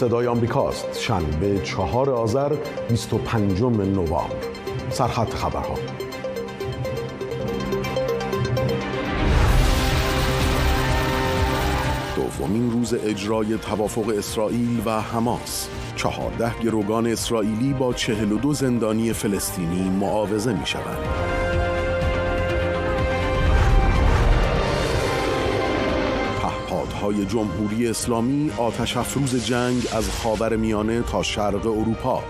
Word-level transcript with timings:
صدای 0.00 0.26
آمریکاست. 0.26 1.00
شنبه 1.00 1.60
چهار 1.64 2.10
آذر 2.10 2.56
25 2.88 3.62
نوامبر. 3.62 4.36
سرخط 4.90 5.34
خبرها. 5.34 5.74
دومین 12.16 12.70
روز 12.70 12.94
اجرای 12.94 13.58
توافق 13.58 14.08
اسرائیل 14.08 14.82
و 14.86 15.00
حماس. 15.00 15.68
چهارده 15.96 16.58
گروگان 16.58 17.06
اسرائیلی 17.06 17.72
با 17.72 17.92
چهل 17.92 18.32
و 18.32 18.38
دو 18.38 18.52
زندانی 18.52 19.12
فلسطینی 19.12 19.90
معاوضه 19.90 20.52
می 20.52 20.66
شوند. 20.66 21.49
پهپادهای 27.00 27.26
جمهوری 27.26 27.88
اسلامی 27.88 28.50
آتش 28.58 28.96
افروز 28.96 29.44
جنگ 29.44 29.86
از 29.92 30.10
خاور 30.10 30.56
میانه 30.56 31.02
تا 31.02 31.22
شرق 31.22 31.66
اروپا. 31.66 32.22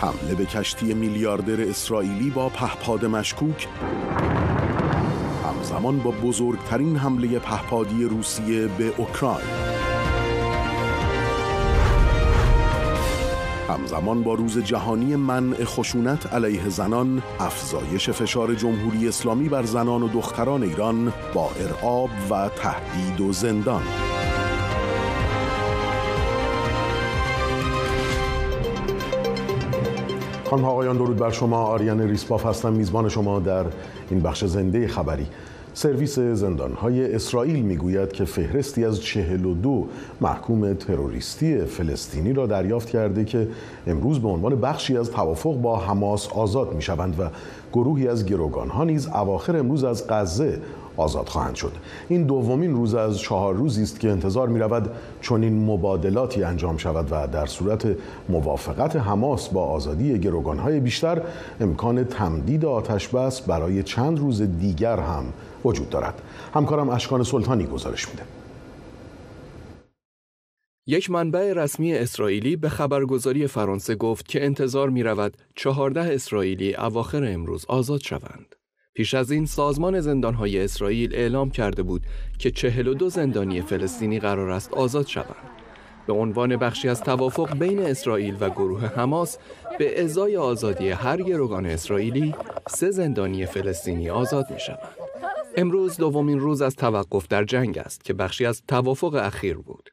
حمله 0.00 0.34
به 0.34 0.46
کشتی 0.46 0.94
میلیاردر 0.94 1.68
اسرائیلی 1.68 2.30
با 2.30 2.48
پهپاد 2.48 3.04
مشکوک. 3.04 3.68
همزمان 5.44 5.98
با 5.98 6.10
بزرگترین 6.10 6.96
حمله 6.96 7.38
پهپادی 7.38 8.04
روسیه 8.04 8.66
به 8.66 8.92
اوکراین. 8.96 9.48
همزمان 13.68 14.22
با 14.22 14.34
روز 14.34 14.58
جهانی 14.58 15.16
منع 15.16 15.64
خشونت 15.64 16.32
علیه 16.32 16.68
زنان 16.68 17.22
افزایش 17.40 18.10
فشار 18.10 18.54
جمهوری 18.54 19.08
اسلامی 19.08 19.48
بر 19.48 19.62
زنان 19.62 20.02
و 20.02 20.08
دختران 20.08 20.62
ایران 20.62 21.12
با 21.34 21.50
ارعاب 21.60 22.10
و 22.30 22.48
تهدید 22.48 23.20
و 23.20 23.32
زندان. 23.32 23.82
خانم 30.48 30.64
آقایان 30.64 30.96
درود 30.96 31.16
بر 31.16 31.30
شما. 31.30 31.62
آریان 31.62 32.00
ریسپاف 32.00 32.46
هستم 32.46 32.72
میزبان 32.72 33.08
شما 33.08 33.40
در 33.40 33.64
این 34.10 34.20
بخش 34.20 34.44
زنده 34.44 34.88
خبری. 34.88 35.26
سرویس 35.74 36.18
زندانهای 36.18 37.14
اسرائیل 37.14 37.62
می‌گوید 37.62 38.12
که 38.12 38.24
فهرستی 38.24 38.84
از 38.84 39.00
42 39.00 39.86
محکوم 40.20 40.74
تروریستی 40.74 41.64
فلسطینی 41.64 42.32
را 42.32 42.46
دریافت 42.46 42.88
کرده 42.88 43.24
که 43.24 43.48
امروز 43.86 44.18
به 44.18 44.28
عنوان 44.28 44.60
بخشی 44.60 44.96
از 44.96 45.10
توافق 45.10 45.54
با 45.54 45.76
حماس 45.76 46.28
آزاد 46.28 46.74
می‌شوند 46.74 47.20
و 47.20 47.30
گروهی 47.72 48.08
از 48.08 48.26
گروگانها 48.26 48.84
نیز 48.84 49.06
اواخر 49.06 49.56
امروز 49.56 49.84
از 49.84 50.08
غزه 50.08 50.60
آزاد 50.98 51.28
خواهند 51.28 51.54
شد. 51.54 51.72
این 52.08 52.22
دومین 52.22 52.74
روز 52.74 52.94
از 52.94 53.18
چهار 53.18 53.54
روزی 53.54 53.82
است 53.82 54.00
که 54.00 54.10
انتظار 54.10 54.48
می 54.48 54.58
رود 54.58 54.90
چون 55.20 55.42
این 55.42 55.66
مبادلاتی 55.66 56.42
انجام 56.42 56.76
شود 56.76 57.08
و 57.10 57.26
در 57.26 57.46
صورت 57.46 57.96
موافقت 58.28 58.96
حماس 58.96 59.48
با 59.48 59.64
آزادی 59.64 60.18
گروگانهای 60.18 60.80
بیشتر 60.80 61.22
امکان 61.60 62.04
تمدید 62.04 62.64
آتش 62.64 63.08
بس 63.08 63.40
برای 63.40 63.82
چند 63.82 64.18
روز 64.18 64.42
دیگر 64.42 65.00
هم 65.00 65.24
وجود 65.64 65.90
دارد. 65.90 66.22
همکارم 66.54 66.88
اشکان 66.88 67.22
سلطانی 67.22 67.66
گزارش 67.66 68.08
میده. 68.08 68.22
یک 70.86 71.10
منبع 71.10 71.52
رسمی 71.52 71.94
اسرائیلی 71.94 72.56
به 72.56 72.68
خبرگزاری 72.68 73.46
فرانسه 73.46 73.94
گفت 73.94 74.28
که 74.28 74.44
انتظار 74.44 74.90
می 74.90 75.02
رود 75.02 75.36
چهارده 75.54 76.00
اسرائیلی 76.00 76.74
اواخر 76.74 77.24
امروز 77.24 77.64
آزاد 77.68 78.00
شوند. 78.00 78.57
پیش 78.98 79.14
از 79.14 79.30
این 79.30 79.46
سازمان 79.46 80.00
زندانهای 80.00 80.64
اسرائیل 80.64 81.14
اعلام 81.14 81.50
کرده 81.50 81.82
بود 81.82 82.02
که 82.38 82.50
42 82.50 83.08
زندانی 83.08 83.60
فلسطینی 83.60 84.20
قرار 84.20 84.50
است 84.50 84.72
آزاد 84.72 85.06
شوند. 85.06 85.50
به 86.06 86.12
عنوان 86.12 86.56
بخشی 86.56 86.88
از 86.88 87.02
توافق 87.02 87.58
بین 87.58 87.78
اسرائیل 87.78 88.36
و 88.40 88.50
گروه 88.50 88.86
حماس 88.86 89.38
به 89.78 90.02
ازای 90.04 90.36
آزادی 90.36 90.88
هر 90.88 91.22
گروگان 91.22 91.66
اسرائیلی 91.66 92.34
سه 92.68 92.90
زندانی 92.90 93.46
فلسطینی 93.46 94.10
آزاد 94.10 94.46
می 94.50 94.60
شوند. 94.60 94.96
امروز 95.56 95.96
دومین 95.96 96.40
روز 96.40 96.62
از 96.62 96.76
توقف 96.76 97.28
در 97.28 97.44
جنگ 97.44 97.78
است 97.78 98.04
که 98.04 98.12
بخشی 98.12 98.46
از 98.46 98.62
توافق 98.68 99.14
اخیر 99.14 99.56
بود. 99.56 99.90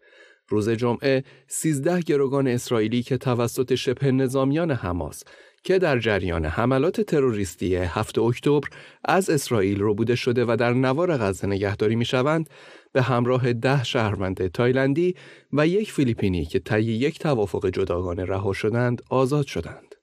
روز 0.47 0.69
جمعه 0.69 1.23
13 1.47 1.99
گروگان 1.99 2.47
اسرائیلی 2.47 3.03
که 3.03 3.17
توسط 3.17 3.75
شبه 3.75 4.11
نظامیان 4.11 4.71
حماس 4.71 5.23
که 5.65 5.79
در 5.79 5.99
جریان 5.99 6.45
حملات 6.45 7.01
تروریستی 7.01 7.75
7 7.75 8.19
اکتبر 8.19 8.67
از 9.05 9.29
اسرائیل 9.29 9.83
بوده 9.83 10.15
شده 10.15 10.45
و 10.47 10.55
در 10.59 10.73
نوار 10.73 11.17
غزه 11.17 11.47
نگهداری 11.47 11.95
می 11.95 12.05
شوند 12.05 12.49
به 12.93 13.01
همراه 13.01 13.53
ده 13.53 13.83
شهروند 13.83 14.47
تایلندی 14.47 15.15
و 15.53 15.67
یک 15.67 15.91
فیلیپینی 15.91 16.45
که 16.45 16.59
طی 16.59 16.81
یک 16.81 17.19
توافق 17.19 17.69
جداگانه 17.69 18.25
رها 18.25 18.53
شدند 18.53 19.01
آزاد 19.09 19.45
شدند. 19.45 19.95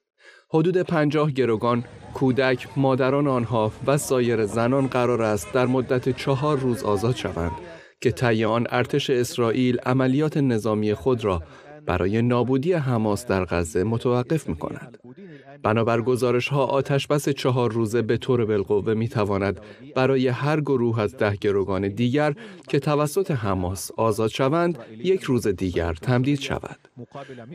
حدود 0.51 0.77
پنجاه 0.77 1.31
گروگان، 1.31 1.85
کودک، 2.15 2.67
مادران 2.77 3.27
آنها 3.27 3.73
و 3.87 3.99
سایر 3.99 4.47
زنان 4.47 4.87
قرار 4.87 5.23
است 5.23 5.53
در 5.53 5.67
مدت 5.67 6.17
چهار 6.17 6.59
روز 6.59 6.83
آزاد 6.83 7.17
شوند 7.17 7.53
که 8.01 8.11
طی 8.11 8.45
آن 8.45 8.67
ارتش 8.71 9.11
اسرائیل 9.11 9.79
عملیات 9.79 10.37
نظامی 10.37 10.95
خود 10.95 11.25
را 11.25 11.43
برای 11.87 12.23
نابودی 12.23 12.73
حماس 12.73 13.27
در 13.27 13.45
غزه 13.45 13.85
متوقف 13.85 14.49
می 14.49 14.57
کند. 14.57 14.99
بنابر 15.63 16.01
گزارش 16.01 16.49
ها 16.49 16.65
آتش 16.65 17.07
بس 17.07 17.29
چهار 17.29 17.73
روزه 17.73 18.03
به 18.03 18.17
طور 18.17 18.45
بالقوه 18.45 18.95
می 18.95 19.09
تواند 19.09 19.61
برای 19.95 20.29
هر 20.29 20.61
گروه 20.61 21.01
از 21.01 21.17
ده 21.17 21.37
گروگان 21.37 21.89
دیگر 21.89 22.35
که 22.69 22.79
توسط 22.79 23.31
حماس 23.31 23.91
آزاد 23.97 24.31
شوند 24.31 24.79
یک 24.99 25.23
روز 25.23 25.47
دیگر 25.47 25.93
تمدید 25.93 26.41
شود. 26.41 26.77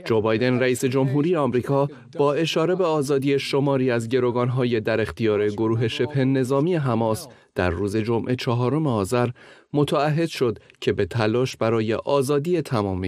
جو 0.05 0.21
بایدن 0.21 0.59
رئیس 0.59 0.85
جمهوری 0.85 1.35
آمریکا 1.35 1.87
با 2.17 2.33
اشاره 2.33 2.75
به 2.75 2.85
آزادی 2.85 3.39
شماری 3.39 3.91
از 3.91 4.07
های 4.49 4.79
در 4.79 5.01
اختیار 5.01 5.47
گروه 5.49 5.87
شبه 5.87 6.25
نظامی 6.25 6.75
حماس 6.75 7.27
در 7.57 7.69
روز 7.69 7.97
جمعه 7.97 8.35
چهارم 8.35 8.87
آذر 8.87 9.29
متعهد 9.73 10.29
شد 10.29 10.59
که 10.81 10.93
به 10.93 11.05
تلاش 11.05 11.57
برای 11.57 11.93
آزادی 11.93 12.61
تمام 12.61 13.05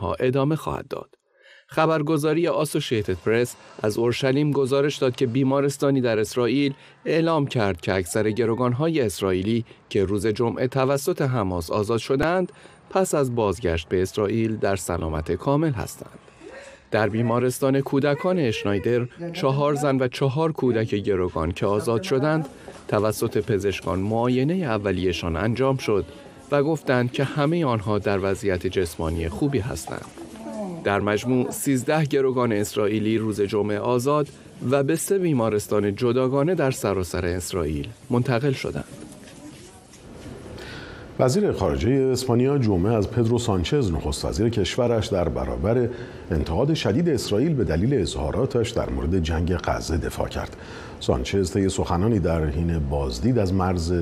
ها 0.00 0.14
ادامه 0.14 0.56
خواهد 0.56 0.88
داد. 0.88 1.14
خبرگزاری 1.66 2.48
آسوشیتد 2.48 3.16
پرس 3.24 3.56
از 3.82 3.98
اورشلیم 3.98 4.50
گزارش 4.50 4.96
داد 4.96 5.16
که 5.16 5.26
بیمارستانی 5.26 6.00
در 6.00 6.18
اسرائیل 6.18 6.74
اعلام 7.04 7.46
کرد 7.46 7.80
که 7.80 7.94
اکثر 7.94 8.30
گروگانهای 8.30 9.00
اسرائیلی 9.00 9.64
که 9.88 10.04
روز 10.04 10.26
جمعه 10.26 10.66
توسط 10.66 11.22
حماس 11.22 11.70
آزاد 11.70 11.98
شدند 11.98 12.52
پس 12.90 13.14
از 13.14 13.34
بازگشت 13.34 13.88
به 13.88 14.02
اسرائیل 14.02 14.56
در 14.56 14.76
سلامت 14.76 15.32
کامل 15.32 15.72
هستند. 15.72 16.31
در 16.92 17.08
بیمارستان 17.08 17.80
کودکان 17.80 18.38
اشنایدر 18.38 19.06
چهار 19.32 19.74
زن 19.74 19.96
و 19.96 20.08
چهار 20.08 20.52
کودک 20.52 20.94
گروگان 20.94 21.52
که 21.52 21.66
آزاد 21.66 22.02
شدند 22.02 22.48
توسط 22.88 23.38
پزشکان 23.38 23.98
معاینه 23.98 24.54
اولیشان 24.54 25.36
انجام 25.36 25.76
شد 25.76 26.04
و 26.50 26.62
گفتند 26.62 27.12
که 27.12 27.24
همه 27.24 27.64
آنها 27.64 27.98
در 27.98 28.18
وضعیت 28.22 28.66
جسمانی 28.66 29.28
خوبی 29.28 29.58
هستند. 29.58 30.04
در 30.84 31.00
مجموع 31.00 31.50
13 31.50 32.04
گروگان 32.04 32.52
اسرائیلی 32.52 33.18
روز 33.18 33.40
جمعه 33.40 33.78
آزاد 33.78 34.28
و 34.70 34.82
به 34.82 34.96
سه 34.96 35.18
بیمارستان 35.18 35.94
جداگانه 35.94 36.54
در 36.54 36.70
سراسر 36.70 37.26
اسرائیل 37.26 37.88
منتقل 38.10 38.52
شدند. 38.52 39.01
وزیر 41.18 41.52
خارجه 41.52 41.90
اسپانیا 41.90 42.58
جمعه 42.58 42.92
از 42.92 43.10
پدرو 43.10 43.38
سانچز 43.38 43.92
نخست 43.92 44.24
وزیر 44.24 44.48
کشورش 44.48 45.06
در 45.06 45.28
برابر 45.28 45.88
انتقاد 46.30 46.74
شدید 46.74 47.08
اسرائیل 47.08 47.54
به 47.54 47.64
دلیل 47.64 47.94
اظهاراتش 47.94 48.70
در 48.70 48.90
مورد 48.90 49.22
جنگ 49.22 49.56
غزه 49.56 49.96
دفاع 49.96 50.28
کرد. 50.28 50.56
سانچز 51.00 51.52
طی 51.52 51.68
سخنانی 51.68 52.18
در 52.18 52.46
حین 52.46 52.78
بازدید 52.78 53.38
از 53.38 53.54
مرز 53.54 53.92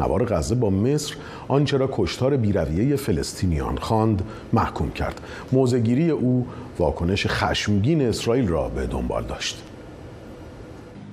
نوار 0.00 0.24
غزه 0.24 0.54
با 0.54 0.70
مصر 0.70 1.14
آنچه 1.48 1.76
را 1.76 1.88
کشتار 1.92 2.36
بیرویه 2.36 2.96
فلسطینیان 2.96 3.76
خواند 3.76 4.22
محکوم 4.52 4.90
کرد. 4.90 5.20
موزگیری 5.52 6.10
او 6.10 6.46
واکنش 6.78 7.26
خشمگین 7.26 8.02
اسرائیل 8.02 8.48
را 8.48 8.68
به 8.68 8.86
دنبال 8.86 9.24
داشت. 9.24 9.62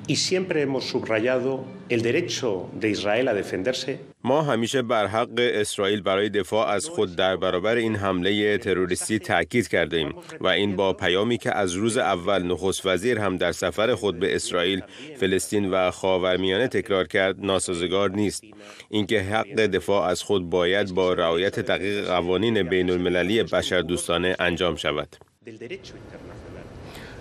y 0.08 0.16
siempre 0.16 0.62
hemos 0.62 0.86
subrayado 0.86 1.66
el 1.90 2.02
derecho 2.02 2.70
de 2.80 2.88
Israel 2.90 3.28
a 3.28 3.34
defenderse. 3.34 4.00
ما 4.28 4.42
همیشه 4.42 4.82
بر 4.82 5.08
حق 5.08 5.34
اسرائیل 5.38 6.02
برای 6.02 6.30
دفاع 6.30 6.68
از 6.68 6.90
خود 6.90 7.16
در 7.16 7.36
برابر 7.36 7.76
این 7.76 7.96
حمله 7.96 8.58
تروریستی 8.58 9.20
تاکید 9.20 9.68
کرده 9.68 9.98
ایم 9.98 10.14
و 10.42 10.48
این 10.48 10.76
با 10.76 10.94
پیامی 10.94 11.38
که 11.38 11.58
از 11.58 11.74
روز 11.74 11.98
اول 11.98 12.44
نخست 12.44 12.86
وزیر 12.86 13.20
هم 13.20 13.38
در 13.38 13.52
سفر 13.52 13.96
خود 13.96 14.20
به 14.20 14.36
اسرائیل، 14.36 14.82
فلسطین 15.20 15.70
و 15.72 15.92
خاورمیانه 15.92 16.68
تکرار 16.68 17.08
کرد 17.08 17.46
ناسازگار 17.46 18.10
نیست. 18.10 18.44
اینکه 18.90 19.22
حق 19.22 19.56
دفاع 19.56 20.08
از 20.08 20.24
خود 20.24 20.50
باید 20.50 20.94
با 20.94 21.14
رعایت 21.14 21.60
دقیق 21.60 22.08
قوانین 22.08 22.64
بین 22.64 22.90
المللی 22.90 23.44
بشردوستانه 23.44 24.36
انجام 24.40 24.76
شود. 24.76 25.18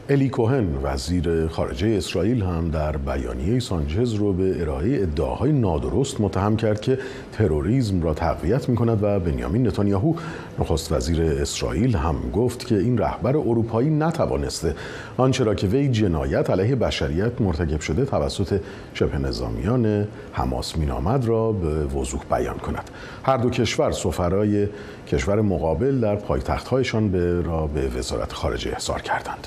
الی 0.08 0.28
کوهن 0.28 0.66
وزیر 0.82 1.46
خارجه 1.46 1.88
اسرائیل 1.88 2.42
هم 2.42 2.70
در 2.70 2.96
بیانیه 2.96 3.60
سانچز 3.60 4.14
رو 4.14 4.32
به 4.32 4.60
ارائه 4.60 5.02
ادعاهای 5.02 5.52
نادرست 5.52 6.20
متهم 6.20 6.56
کرد 6.56 6.80
که 6.80 6.98
تروریسم 7.32 8.02
را 8.02 8.14
تقویت 8.14 8.68
می 8.68 8.76
کند 8.76 9.02
و 9.02 9.20
بنیامین 9.20 9.66
نتانیاهو 9.66 10.14
نخست 10.58 10.92
وزیر 10.92 11.22
اسرائیل 11.22 11.96
هم 11.96 12.16
گفت 12.32 12.66
که 12.66 12.74
این 12.74 12.98
رهبر 12.98 13.36
اروپایی 13.36 13.90
نتوانسته 13.90 14.74
آنچه 15.16 15.44
را 15.44 15.54
که 15.54 15.66
وی 15.66 15.88
جنایت 15.88 16.50
علیه 16.50 16.76
بشریت 16.76 17.40
مرتکب 17.40 17.80
شده 17.80 18.04
توسط 18.04 18.60
شبه 18.94 19.18
نظامیان 19.18 20.08
حماس 20.32 20.78
مینامد 20.78 21.24
را 21.24 21.52
به 21.52 21.84
وضوح 21.84 22.20
بیان 22.30 22.58
کند. 22.58 22.90
هر 23.24 23.36
دو 23.36 23.50
کشور 23.50 23.92
سفرای 23.92 24.68
کشور 25.08 25.40
مقابل 25.40 26.00
در 26.00 26.16
پایتختهایشان 26.16 27.08
به 27.08 27.42
را 27.42 27.66
به 27.66 27.88
وزارت 27.88 28.32
خارجه 28.32 28.70
احضار 28.70 29.02
کردند. 29.02 29.46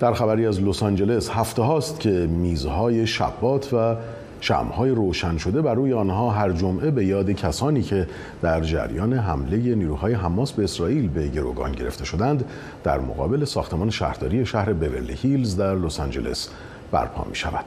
در 0.00 0.12
خبری 0.12 0.46
از 0.46 0.62
لس 0.62 0.82
آنجلس 0.82 1.30
هفته 1.30 1.62
هاست 1.62 2.00
که 2.00 2.10
میزهای 2.10 3.06
شبات 3.06 3.74
و 3.74 3.96
شمهای 4.40 4.90
روشن 4.90 5.36
شده 5.38 5.62
بر 5.62 5.74
روی 5.74 5.92
آنها 5.92 6.30
هر 6.30 6.52
جمعه 6.52 6.90
به 6.90 7.04
یاد 7.04 7.30
کسانی 7.30 7.82
که 7.82 8.06
در 8.42 8.60
جریان 8.60 9.12
حمله 9.12 9.56
نیروهای 9.56 10.14
حماس 10.14 10.52
به 10.52 10.64
اسرائیل 10.64 11.08
به 11.08 11.28
گروگان 11.28 11.72
گرفته 11.72 12.04
شدند 12.04 12.44
در 12.84 13.00
مقابل 13.00 13.44
ساختمان 13.44 13.90
شهرداری 13.90 14.46
شهر 14.46 14.72
بورلی 14.72 15.14
هیلز 15.14 15.56
در 15.56 15.74
لس 15.74 16.00
آنجلس 16.00 16.48
برپا 16.92 17.26
می 17.28 17.36
شود. 17.36 17.64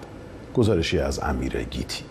گزارشی 0.54 1.00
از 1.00 1.20
امیر 1.20 1.64
گیتی 1.64 2.04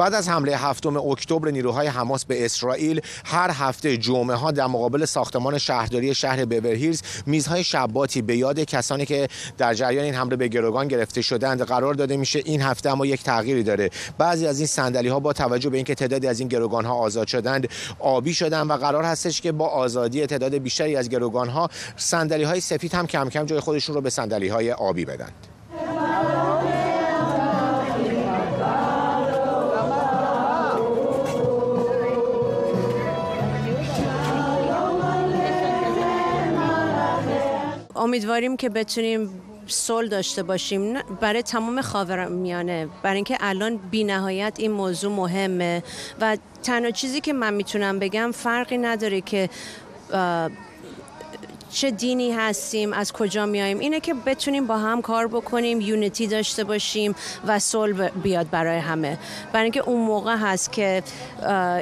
بعد 0.00 0.14
از 0.14 0.28
حمله 0.28 0.56
هفتم 0.56 0.96
اکتبر 0.96 1.50
نیروهای 1.50 1.86
حماس 1.86 2.24
به 2.24 2.44
اسرائیل 2.44 3.00
هر 3.24 3.50
هفته 3.50 3.96
جمعه 3.96 4.36
ها 4.36 4.50
در 4.50 4.66
مقابل 4.66 5.04
ساختمان 5.04 5.58
شهرداری 5.58 6.14
شهر 6.14 6.44
بورهیلز 6.44 7.02
میزهای 7.26 7.64
شباتی 7.64 8.22
به 8.22 8.36
یاد 8.36 8.60
کسانی 8.60 9.06
که 9.06 9.28
در 9.58 9.74
جریان 9.74 10.04
این 10.04 10.14
حمله 10.14 10.36
به 10.36 10.48
گروگان 10.48 10.88
گرفته 10.88 11.22
شدند 11.22 11.62
قرار 11.62 11.94
داده 11.94 12.16
میشه 12.16 12.42
این 12.44 12.62
هفته 12.62 12.90
اما 12.90 13.06
یک 13.06 13.22
تغییری 13.22 13.62
داره. 13.62 13.90
بعضی 14.18 14.46
از 14.46 14.58
این 14.58 14.66
صندلی 14.66 15.08
ها 15.08 15.20
با 15.20 15.32
توجه 15.32 15.70
به 15.70 15.76
اینکه 15.76 15.94
تعدادی 15.94 16.26
از 16.26 16.40
این 16.40 16.48
گروگان 16.48 16.84
ها 16.84 16.94
آزاد 16.94 17.26
شدند 17.26 17.68
آبی 17.98 18.34
شدند 18.34 18.70
و 18.70 18.76
قرار 18.76 19.04
هستش 19.04 19.40
که 19.40 19.52
با 19.52 19.66
آزادی 19.66 20.26
تعداد 20.26 20.54
بیشتری 20.54 20.96
از 20.96 21.08
گروگان 21.08 21.48
ها 21.48 21.68
صندلی 21.96 22.44
های 22.44 22.60
سفید 22.60 22.94
هم 22.94 23.06
کم 23.06 23.28
کم 23.28 23.44
جای 23.44 23.60
خودشون 23.60 23.94
رو 23.94 24.00
به 24.00 24.10
صندلی 24.10 24.48
های 24.48 24.72
آبی 24.72 25.04
بدن. 25.04 25.30
امیدواریم 38.10 38.56
که 38.56 38.68
بتونیم 38.68 39.42
صلح 39.66 40.08
داشته 40.08 40.42
باشیم. 40.42 40.94
برای 41.20 41.42
تمام 41.42 41.80
خاورمیانه 41.80 42.88
برای 43.02 43.14
اینکه 43.14 43.36
الان 43.40 43.76
بی 43.76 44.04
نهایت 44.04 44.54
این 44.58 44.70
موضوع 44.70 45.12
مهمه. 45.12 45.82
و 46.20 46.36
تنها 46.62 46.90
چیزی 46.90 47.20
که 47.20 47.32
من 47.32 47.54
می‌تونم 47.54 47.98
بگم 47.98 48.30
فرقی 48.34 48.78
نداره 48.78 49.20
که 49.20 49.48
چه 51.72 51.90
دینی 51.90 52.32
هستیم 52.32 52.92
از 52.92 53.12
کجا 53.12 53.46
میاییم؟ 53.46 53.78
اینه 53.78 54.00
که 54.00 54.14
بتونیم 54.14 54.66
با 54.66 54.78
هم 54.78 55.02
کار 55.02 55.26
بکنیم 55.28 55.80
یونیتی 55.80 56.26
داشته 56.26 56.64
باشیم 56.64 57.14
و 57.46 57.58
صلح 57.58 58.08
بیاد 58.08 58.50
برای 58.50 58.78
همه. 58.78 59.18
برای 59.52 59.62
اینکه 59.62 59.80
اون 59.80 60.00
موقع 60.00 60.36
هست 60.36 60.72
که 60.72 61.02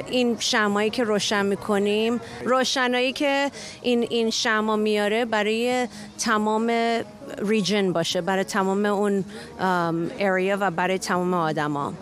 این 0.07 0.37
شمایی 0.39 0.89
که 0.89 1.03
روشن 1.03 1.45
می‌کنیم 1.45 2.21
روشنایی 2.45 3.13
که 3.13 3.51
این 3.81 4.07
این 4.09 4.29
شما 4.29 4.75
میاره 4.75 5.25
برای 5.25 5.87
تمام 6.19 6.71
ریجن 7.37 7.93
باشه 7.93 8.21
برای 8.21 8.43
تمام 8.43 8.85
اون 8.85 9.25
اریا 10.19 10.57
و 10.59 10.71
برای 10.71 10.97
تمام 10.97 11.33
آدما. 11.33 11.93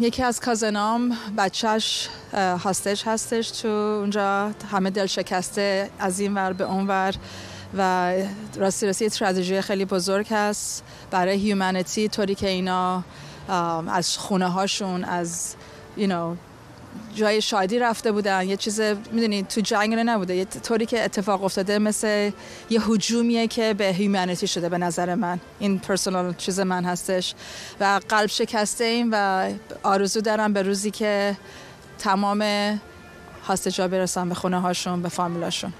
یکی 0.00 0.22
از 0.22 0.40
کازنام 0.40 1.16
بچهش 1.38 2.08
هاستج 2.34 3.02
هستش 3.06 3.50
تو 3.50 3.68
اونجا. 3.68 4.50
همه 4.72 4.90
دل 4.90 5.06
شکسته 5.06 5.90
از 5.98 6.20
این 6.20 6.34
ور 6.34 6.52
به 6.52 6.64
اون 6.64 6.86
ور 6.86 7.14
و 7.74 8.12
راستی 8.56 8.86
راستی 8.86 9.08
ترادژی 9.08 9.60
خیلی 9.60 9.84
بزرگ 9.84 10.26
هست 10.30 10.84
برای 11.10 11.36
هیومانیتی 11.36 12.08
طوری 12.08 12.34
که 12.34 12.48
اینا 12.48 13.02
از 13.88 14.18
خونه 14.18 14.48
هاشون 14.48 15.04
از 15.04 15.54
you 15.96 16.06
know, 16.06 16.53
جای 17.14 17.42
شادی 17.42 17.78
رفته 17.78 18.12
بودن 18.12 18.48
یه 18.48 18.56
چیز 18.56 18.80
می‌دونی 19.12 19.42
تو 19.42 19.60
جنگ 19.60 19.94
نبوده. 19.94 20.36
یه 20.36 20.44
طوری 20.44 20.86
که 20.86 21.04
اتفاق 21.04 21.44
افتاده 21.44 21.78
مثل 21.78 22.30
یه 22.70 22.80
حجومیه 22.86 23.46
که 23.46 23.74
به 23.74 23.84
هیومانیتی 23.84 24.46
شده 24.46 24.68
به 24.68 24.78
نظر 24.78 25.14
من. 25.14 25.40
این 25.58 25.78
پرسونال 25.78 26.34
چیز 26.34 26.60
من 26.60 26.84
هستش. 26.84 27.34
و 27.80 28.00
قلب 28.08 28.26
شکسته 28.26 28.84
ایم 28.84 29.08
و 29.12 29.48
آرزو 29.82 30.20
دارم 30.20 30.52
به 30.52 30.62
روزی 30.62 30.90
که 30.90 31.36
تمام 31.98 32.44
هاستجا 33.46 33.88
برسن 33.88 34.28
به 34.28 34.34
خونه 34.34 34.60
هاشون 34.60 35.02
به 35.02 35.08
فامیلاشون. 35.08 35.72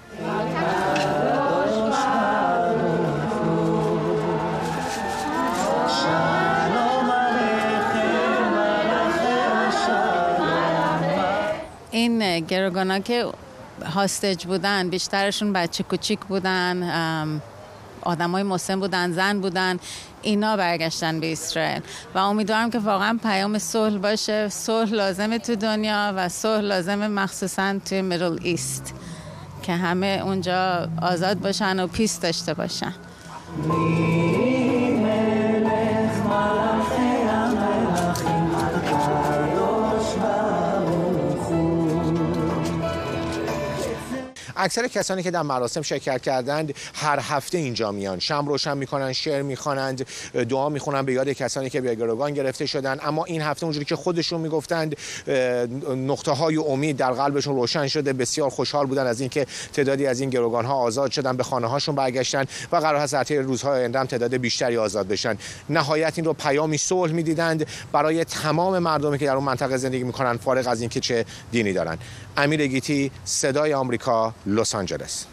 این 11.94 12.40
گروگانا 12.40 12.98
که 12.98 13.26
هاستج 13.94 14.44
بودن 14.46 14.88
بیشترشون 14.88 15.52
بچه 15.52 15.84
کوچیک 15.84 16.20
بودن 16.20 17.40
آدمای 18.02 18.42
مسن 18.42 18.80
بودن 18.80 19.12
زن 19.12 19.40
بودن 19.40 19.78
اینا 20.22 20.56
برگشتن 20.56 21.20
به 21.20 21.32
اسرائیل. 21.32 21.82
و 22.14 22.18
امیدوارم 22.18 22.70
که 22.70 22.78
واقعا 22.78 23.18
پیام 23.22 23.58
صلح 23.58 23.98
باشه 23.98 24.48
صلح 24.48 24.90
لازمه 24.90 25.38
تو 25.38 25.54
دنیا 25.56 26.12
و 26.16 26.28
صلح 26.28 26.60
لازمه 26.60 27.08
مخصوصا 27.08 27.78
توی 27.78 28.02
میدل 28.02 28.38
ایست 28.42 28.94
که 29.62 29.72
همه 29.72 30.22
اونجا 30.24 30.88
آزاد 31.02 31.40
باشن 31.40 31.80
و 31.80 31.86
پیس 31.86 32.20
داشته 32.20 32.54
باشن. 32.54 32.94
اکثر 44.64 44.88
کسانی 44.88 45.22
که 45.22 45.30
در 45.30 45.42
مراسم 45.42 45.82
شرکت 45.82 46.22
کردند 46.22 46.74
هر 46.94 47.18
هفته 47.22 47.58
اینجا 47.58 47.92
میان. 47.92 48.18
شم 48.18 48.46
روشن 48.46 48.76
می‌کنن 48.76 49.12
شعر 49.12 49.42
می‌خوانند 49.42 50.06
دعا 50.48 50.68
می‌خونن 50.68 51.02
به 51.02 51.12
یاد 51.12 51.28
کسانی 51.28 51.70
که 51.70 51.80
به 51.80 51.94
گروگان 51.94 52.34
گرفته 52.34 52.66
شدن. 52.66 52.98
اما 53.02 53.24
این 53.24 53.42
هفته 53.42 53.64
اونجوری 53.64 53.84
که 53.84 53.96
خودشون 53.96 54.40
می‌گفتند 54.40 54.96
نقطه 55.96 56.30
های 56.30 56.56
امید 56.56 56.96
در 56.96 57.12
قلبشون 57.12 57.56
روشن 57.56 57.88
شده. 57.88 58.12
بسیار 58.12 58.50
خوشحال 58.50 58.86
بودن 58.86 59.06
از 59.06 59.20
اینکه 59.20 59.46
تعدادی 59.72 60.06
از 60.06 60.20
این 60.20 60.30
گروگان 60.30 60.64
ها 60.64 60.74
آزاد 60.74 61.10
شدن 61.10 61.36
به 61.36 61.42
خانه 61.42 61.66
هاشون 61.66 61.94
برگشتن 61.94 62.44
و 62.72 62.76
قرار 62.76 63.00
هست 63.00 63.14
در 63.14 63.36
روزهای 63.36 63.80
آینده 63.80 64.04
تعداد 64.04 64.36
بیشتری 64.36 64.76
آزاد 64.76 65.08
بشن. 65.08 65.38
نهایت 65.68 66.12
این 66.16 66.24
رو 66.24 66.32
پیامی 66.32 66.78
صلح 66.78 67.12
می‌دیدند 67.12 67.66
برای 67.92 68.24
تمام 68.24 68.78
مردمی 68.78 69.18
که 69.18 69.26
در 69.26 69.34
اون 69.34 69.44
منطقه 69.44 69.76
زندگی 69.76 70.04
می‌کنن 70.04 70.36
فارغ 70.36 70.68
از 70.68 70.80
اینکه 70.80 71.00
چه 71.00 71.24
دینی 71.52 71.72
دارن. 71.72 71.98
امیر 72.36 72.66
گیتی 72.66 73.10
صدای 73.24 73.74
آمریکا 73.74 74.34
لس 74.46 74.74
آنجلس. 74.74 75.26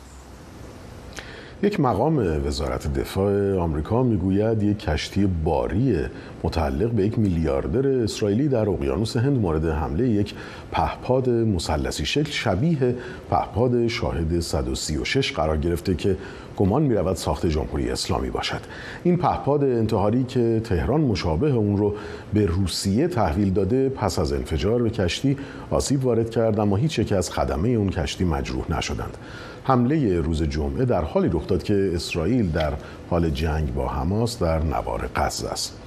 یک 1.64 1.80
مقام 1.80 2.18
وزارت 2.46 2.94
دفاع 2.94 3.58
آمریکا 3.58 4.04
می‌گوید 4.04 4.64
یک 4.64 4.80
کشتی 4.80 5.26
باری 5.26 5.98
متعلق 6.44 6.92
به 6.92 7.06
یک 7.06 7.20
میلیاردر 7.20 7.88
اسرائیلی 7.88 8.48
در 8.48 8.70
اقیانوس 8.70 9.18
هند 9.18 9.38
مورد 9.38 9.66
حمله 9.66 10.10
یک 10.10 10.34
پهپاد 10.72 11.30
مثلثی 11.30 12.06
شکل 12.06 12.32
شبیه 12.32 12.96
پهپاد 13.30 13.88
شاهد 13.88 14.40
136 14.40 15.32
قرار 15.32 15.58
گرفته 15.58 15.96
که 15.96 16.18
گمان 16.58 16.82
می 16.82 16.96
رود 16.96 17.16
ساخت 17.16 17.46
جمهوری 17.46 17.90
اسلامی 17.90 18.30
باشد. 18.30 18.62
این 19.04 19.18
پهپاد 19.18 19.64
انتحاری 19.64 20.24
که 20.24 20.62
تهران 20.64 21.02
مشابه 21.02 21.54
اون 21.54 21.78
رو 21.78 21.96
به 22.34 22.46
روسیه 22.46 23.08
تحویل 23.08 23.54
داده 23.54 23.90
پس 23.90 24.20
از 24.20 24.34
انفجار 24.34 24.84
به 24.84 24.90
کشتی 24.90 25.38
آسیب 25.70 26.06
وارد 26.06 26.30
کرد 26.30 26.60
اما 26.60 26.76
هیچ 26.76 27.00
یک 27.00 27.12
از 27.12 27.32
خدمه 27.32 27.70
اون 27.70 27.90
کشتی 27.90 28.24
مجروح 28.24 28.78
نشدند. 28.78 29.18
حمله 29.64 30.22
روز 30.22 30.44
جمعه 30.44 30.86
در 30.86 31.04
حالی 31.04 31.30
رخ 31.34 31.48
داد 31.48 31.64
که 31.64 31.92
اسرائیل 31.94 32.52
در 32.52 32.74
حال 33.10 33.30
جنگ 33.30 33.74
با 33.74 33.88
حماس 33.88 34.40
در 34.40 34.64
نوار 34.64 35.10
غزه 35.16 35.50
است. 35.50 35.78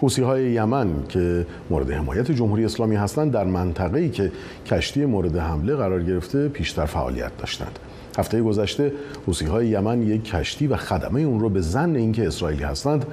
حوسی 0.00 0.22
های 0.22 0.52
یمن 0.52 0.88
که 1.08 1.46
مورد 1.70 1.90
حمایت 1.90 2.30
جمهوری 2.30 2.64
اسلامی 2.64 2.96
هستند 2.96 3.32
در 3.32 3.44
منطقه‌ای 3.44 4.10
که 4.10 4.32
کشتی 4.66 5.04
مورد 5.04 5.36
حمله 5.36 5.74
قرار 5.74 6.02
گرفته 6.02 6.48
پیشتر 6.48 6.84
فعالیت 6.84 7.36
داشتند. 7.38 7.78
هفته 8.18 8.42
گذشته 8.42 8.92
حوسی 9.26 9.44
های 9.44 9.68
یمن 9.68 10.02
یک 10.02 10.24
کشتی 10.24 10.66
و 10.66 10.76
خدمه 10.76 11.20
اون 11.20 11.40
رو 11.40 11.48
به 11.48 11.60
زن 11.60 11.96
اینکه 11.96 12.26
اسرائیلی 12.26 12.62
هستند 12.62 13.06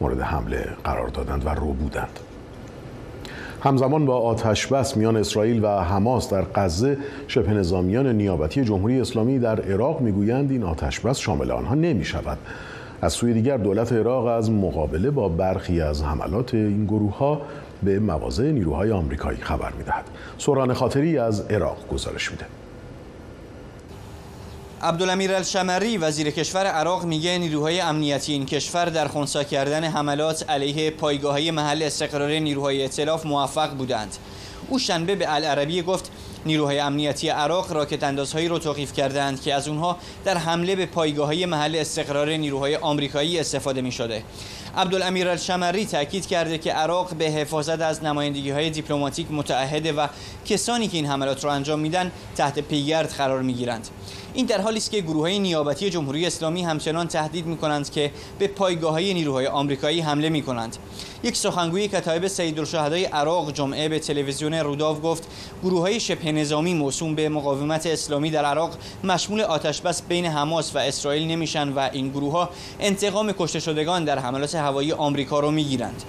مورد 0.00 0.20
حمله 0.20 0.68
قرار 0.84 1.08
دادند 1.08 1.46
و 1.46 1.48
رو 1.48 1.72
بودند. 1.72 2.18
همزمان 3.64 4.06
با 4.06 4.18
آتش 4.18 4.66
بس 4.66 4.96
میان 4.96 5.16
اسرائیل 5.16 5.64
و 5.64 5.68
حماس 5.68 6.30
در 6.30 6.44
غزه 6.54 6.98
شبه 7.28 7.52
نظامیان 7.52 8.06
نیابتی 8.06 8.64
جمهوری 8.64 9.00
اسلامی 9.00 9.38
در 9.38 9.60
عراق 9.60 10.00
می‌گویند 10.00 10.50
این 10.50 10.62
آتش 10.62 11.00
بس 11.00 11.18
شامل 11.18 11.50
آنها 11.50 11.74
نمی 11.74 12.04
شود 12.04 12.38
از 13.02 13.12
سوی 13.12 13.34
دیگر 13.34 13.56
دولت 13.56 13.92
عراق 13.92 14.26
از 14.26 14.50
مقابله 14.50 15.10
با 15.10 15.28
برخی 15.28 15.80
از 15.80 16.02
حملات 16.02 16.54
این 16.54 16.84
گروه 16.84 17.18
ها 17.18 17.40
به 17.82 17.98
مواضع 17.98 18.50
نیروهای 18.50 18.90
آمریکایی 18.92 19.38
خبر 19.38 19.72
می‌دهد. 19.78 20.04
سوران 20.38 20.72
خاطری 20.72 21.18
از 21.18 21.40
عراق 21.40 21.76
گزارش 21.92 22.30
میده. 22.30 22.44
عبدالامیر 24.84 25.34
الشمری 25.34 25.96
وزیر 25.96 26.30
کشور 26.30 26.66
عراق 26.66 27.04
میگه 27.04 27.38
نیروهای 27.38 27.80
امنیتی 27.80 28.32
این 28.32 28.46
کشور 28.46 28.84
در 28.84 29.08
خونسا 29.08 29.44
کردن 29.44 29.84
حملات 29.84 30.50
علیه 30.50 30.90
پایگاه 30.90 31.50
محل 31.50 31.82
استقرار 31.82 32.30
نیروهای 32.30 32.84
اطلاف 32.84 33.26
موفق 33.26 33.70
بودند 33.70 34.16
او 34.68 34.78
شنبه 34.78 35.14
به 35.14 35.34
العربی 35.34 35.82
گفت 35.82 36.10
نیروهای 36.46 36.78
امنیتی 36.78 37.28
عراق 37.28 37.72
راکت 37.72 38.02
اندازهایی 38.02 38.48
رو 38.48 38.58
توقیف 38.58 38.92
کردند 38.92 39.42
که 39.42 39.54
از 39.54 39.68
اونها 39.68 39.96
در 40.24 40.38
حمله 40.38 40.76
به 40.76 40.86
پایگاه 40.86 41.34
محل 41.34 41.76
استقرار 41.76 42.30
نیروهای 42.30 42.76
آمریکایی 42.76 43.40
استفاده 43.40 43.80
می 43.80 43.92
شده. 43.92 44.22
عبدالامیر 44.76 45.28
الشمری 45.28 45.86
تاکید 45.86 46.26
کرده 46.26 46.58
که 46.58 46.72
عراق 46.72 47.14
به 47.14 47.24
حفاظت 47.24 47.80
از 47.80 48.04
نمایندگی 48.04 48.50
های 48.50 48.70
دیپلماتیک 48.70 49.26
متعهده 49.30 49.92
و 49.92 50.06
کسانی 50.46 50.88
که 50.88 50.96
این 50.96 51.06
حملات 51.06 51.44
را 51.44 51.52
انجام 51.52 51.80
میدن 51.80 52.12
تحت 52.36 52.58
پیگرد 52.58 53.08
قرار 53.08 53.42
می 53.42 53.54
گیرند. 53.54 53.88
این 54.34 54.46
در 54.46 54.60
حالی 54.60 54.78
است 54.78 54.90
که 54.90 55.00
گروه 55.00 55.20
های 55.20 55.38
نیابتی 55.38 55.90
جمهوری 55.90 56.26
اسلامی 56.26 56.62
همچنان 56.62 57.08
تهدید 57.08 57.46
می 57.46 57.56
کنند 57.56 57.90
که 57.90 58.10
به 58.38 58.46
پایگاه 58.46 58.92
های 58.92 59.14
نیروهای 59.14 59.46
آمریکایی 59.46 60.00
حمله 60.00 60.28
می 60.28 60.42
کنند. 60.42 60.76
یک 61.22 61.36
سخنگوی 61.36 61.88
کتایب 61.88 62.26
سیدالشهدای 62.26 63.04
عراق 63.04 63.52
جمعه 63.52 63.88
به 63.88 63.98
تلویزیون 63.98 64.54
روداو 64.54 65.00
گفت 65.00 65.28
گروه 65.62 65.80
های 65.80 66.00
شبه 66.00 66.32
نظامی 66.32 66.74
موسوم 66.74 67.14
به 67.14 67.28
مقاومت 67.28 67.86
اسلامی 67.86 68.30
در 68.30 68.44
عراق 68.44 68.76
مشمول 69.04 69.40
آتشبس 69.40 70.02
بین 70.02 70.26
حماس 70.26 70.76
و 70.76 70.78
اسرائیل 70.78 71.28
نمیشن 71.28 71.68
و 71.68 71.88
این 71.92 72.08
گروه 72.08 72.32
ها 72.32 72.50
انتقام 72.80 73.32
کشته 73.32 73.60
شدگان 73.60 74.04
در 74.04 74.18
حملات 74.18 74.54
هوایی 74.54 74.92
آمریکا 74.92 75.40
را 75.40 75.50
می‌گیرند. 75.50 76.02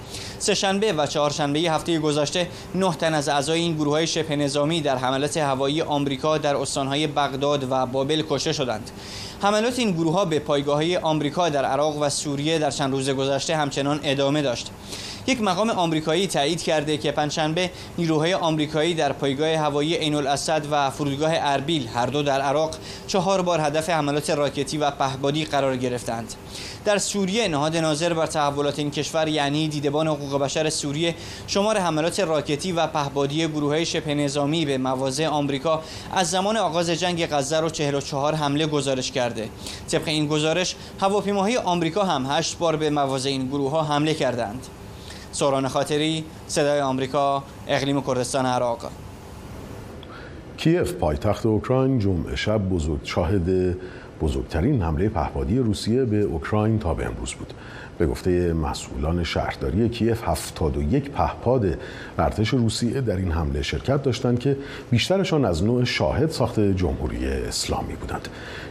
سهشنبه 0.43 0.93
و 0.93 1.07
چهارشنبه 1.07 1.59
هفته 1.59 1.99
گذشته 1.99 2.47
نه 2.75 2.93
تن 2.93 3.13
از 3.13 3.29
اعضای 3.29 3.59
این 3.59 3.75
گروه 3.75 3.93
های 3.93 4.07
شبه 4.07 4.35
نظامی 4.35 4.81
در 4.81 4.97
حملات 4.97 5.37
هوایی 5.37 5.81
آمریکا 5.81 6.37
در 6.37 6.55
استانهای 6.55 7.07
بغداد 7.07 7.67
و 7.71 7.85
بابل 7.85 8.23
کشته 8.29 8.53
شدند. 8.53 8.91
حملات 9.41 9.79
این 9.79 9.91
گروه 9.91 10.13
ها 10.13 10.25
به 10.25 10.39
پایگاه 10.39 10.75
های 10.75 10.97
آمریکا 10.97 11.49
در 11.49 11.65
عراق 11.65 11.97
و 12.01 12.09
سوریه 12.09 12.59
در 12.59 12.71
چند 12.71 12.93
روز 12.93 13.09
گذشته 13.09 13.55
همچنان 13.55 13.99
ادامه 14.03 14.41
داشت. 14.41 14.71
یک 15.27 15.41
مقام 15.41 15.69
آمریکایی 15.69 16.27
تایید 16.27 16.63
کرده 16.63 16.97
که 16.97 17.11
پنجشنبه 17.11 17.69
نیروهای 17.97 18.33
آمریکایی 18.33 18.93
در 18.93 19.11
پایگاه 19.11 19.49
هوایی 19.49 19.95
عین 19.95 20.15
الاسد 20.15 20.65
و 20.71 20.89
فرودگاه 20.89 21.31
اربیل 21.35 21.87
هر 21.87 22.05
دو 22.05 22.23
در 22.23 22.41
عراق 22.41 22.75
چهار 23.07 23.41
بار 23.41 23.59
هدف 23.59 23.89
حملات 23.89 24.29
راکتی 24.29 24.77
و 24.77 24.91
پهبادی 24.91 25.45
قرار 25.45 25.77
گرفتند. 25.77 26.33
در 26.85 26.97
سوریه 26.97 27.47
نهاد 27.47 27.77
ناظر 27.77 28.13
بر 28.13 28.25
تحولات 28.25 28.79
این 28.79 28.91
کشور 28.91 29.27
یعنی 29.27 29.67
دیدبان 29.67 30.07
حقوق 30.07 30.41
بشر 30.41 30.69
سوریه 30.69 31.15
شمار 31.47 31.77
حملات 31.77 32.19
راکتی 32.19 32.71
و 32.71 32.87
پهبادی 32.87 33.47
گروه 33.47 33.69
های 33.69 33.85
شبه 33.85 34.15
نظامی 34.15 34.65
به 34.65 34.77
مواضع 34.77 35.27
آمریکا 35.27 35.81
از 36.11 36.29
زمان 36.29 36.57
آغاز 36.57 36.89
جنگ 36.89 37.25
غزه 37.25 37.59
رو 37.59 37.69
44 37.69 38.35
حمله 38.35 38.67
گزارش 38.67 39.11
کرده 39.11 39.49
طبق 39.91 40.07
این 40.07 40.27
گزارش 40.27 40.75
هواپیماهای 41.01 41.57
آمریکا 41.57 42.03
هم 42.03 42.25
8 42.31 42.57
بار 42.57 42.75
به 42.75 42.89
مواضع 42.89 43.29
این 43.29 43.47
گروه 43.47 43.71
ها 43.71 43.83
حمله 43.83 44.13
کردند 44.13 44.67
سوران 45.33 45.67
خاطری 45.67 46.23
صدای 46.47 46.81
آمریکا 46.81 47.43
اقلیم 47.67 48.01
کردستان 48.01 48.45
عراق. 48.45 48.91
کیف 50.57 50.93
پایتخت 50.93 51.45
اوکراین 51.45 51.99
جمعه 51.99 52.35
شب 52.35 52.69
بزرگ 52.69 52.99
شاهد 53.03 53.77
بزرگترین 54.21 54.81
حمله 54.81 55.09
پهپادی 55.09 55.59
روسیه 55.59 56.05
به 56.05 56.21
اوکراین 56.21 56.79
تا 56.79 56.93
به 56.93 57.05
امروز 57.05 57.33
بود. 57.33 57.53
به 57.97 58.07
گفته 58.07 58.53
مسئولان 58.53 59.23
شهرداری 59.23 59.89
کیف 59.89 60.23
71 60.23 61.11
پهپاد 61.11 61.77
ارتش 62.19 62.49
روسیه 62.49 63.01
در 63.01 63.15
این 63.15 63.31
حمله 63.31 63.61
شرکت 63.61 64.03
داشتند 64.03 64.39
که 64.39 64.57
بیشترشان 64.91 65.45
از 65.45 65.63
نوع 65.63 65.83
شاهد 65.83 66.29
ساخت 66.29 66.59
جمهوری 66.59 67.27
اسلامی 67.27 67.95
بودند. 67.95 68.27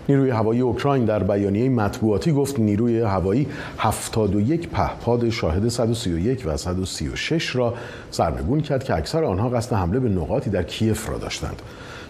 نیروی 0.08 0.30
هوایی 0.30 0.60
اوکراین 0.60 1.04
در 1.04 1.22
بیانیه 1.22 1.68
مطبوعاتی 1.68 2.32
گفت 2.32 2.58
نیروی 2.58 3.00
هوایی 3.00 3.46
71 3.78 4.68
پهپاد 4.68 5.30
شاهد 5.30 5.68
131 5.68 6.42
و 6.46 6.56
136 6.56 7.56
را 7.56 7.74
سرنگون 8.10 8.60
کرد 8.60 8.84
که 8.84 8.94
اکثر 8.94 9.24
آنها 9.24 9.48
قصد 9.48 9.72
حمله 9.72 10.00
به 10.00 10.08
نقاطی 10.08 10.50
در 10.50 10.62
کیف 10.62 11.08
را 11.08 11.18
داشتند. 11.18 11.62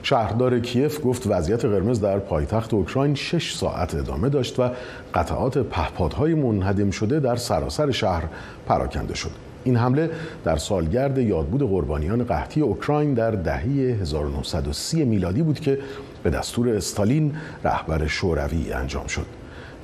شهردار 0.02 0.60
کیف 0.60 1.00
گفت 1.04 1.26
وضعیت 1.26 1.64
قرمز 1.64 2.00
در 2.00 2.18
پایتخت 2.18 2.74
اوکراین 2.74 3.14
6 3.14 3.54
ساعت 3.54 3.94
ادامه 3.94 4.28
داشت 4.28 4.60
و 4.60 4.70
قطعات 5.14 5.58
پهپادهای 5.58 6.34
منهدم 6.34 6.90
شده 6.90 7.20
در 7.20 7.36
سراسر 7.36 7.90
شهر 7.90 8.24
پراکنده 8.66 9.14
شد. 9.14 9.30
این 9.64 9.76
حمله 9.76 10.10
در 10.44 10.56
سالگرد 10.56 11.18
یادبود 11.18 11.62
قربانیان 11.62 12.24
قحطی 12.24 12.60
اوکراین 12.60 13.14
در 13.14 13.30
دهه 13.30 13.62
1930 14.00 15.04
میلادی 15.04 15.42
بود 15.42 15.60
که 15.60 15.78
به 16.22 16.30
دستور 16.30 16.68
استالین 16.68 17.34
رهبر 17.64 18.06
شوروی 18.06 18.72
انجام 18.72 19.06
شد. 19.06 19.26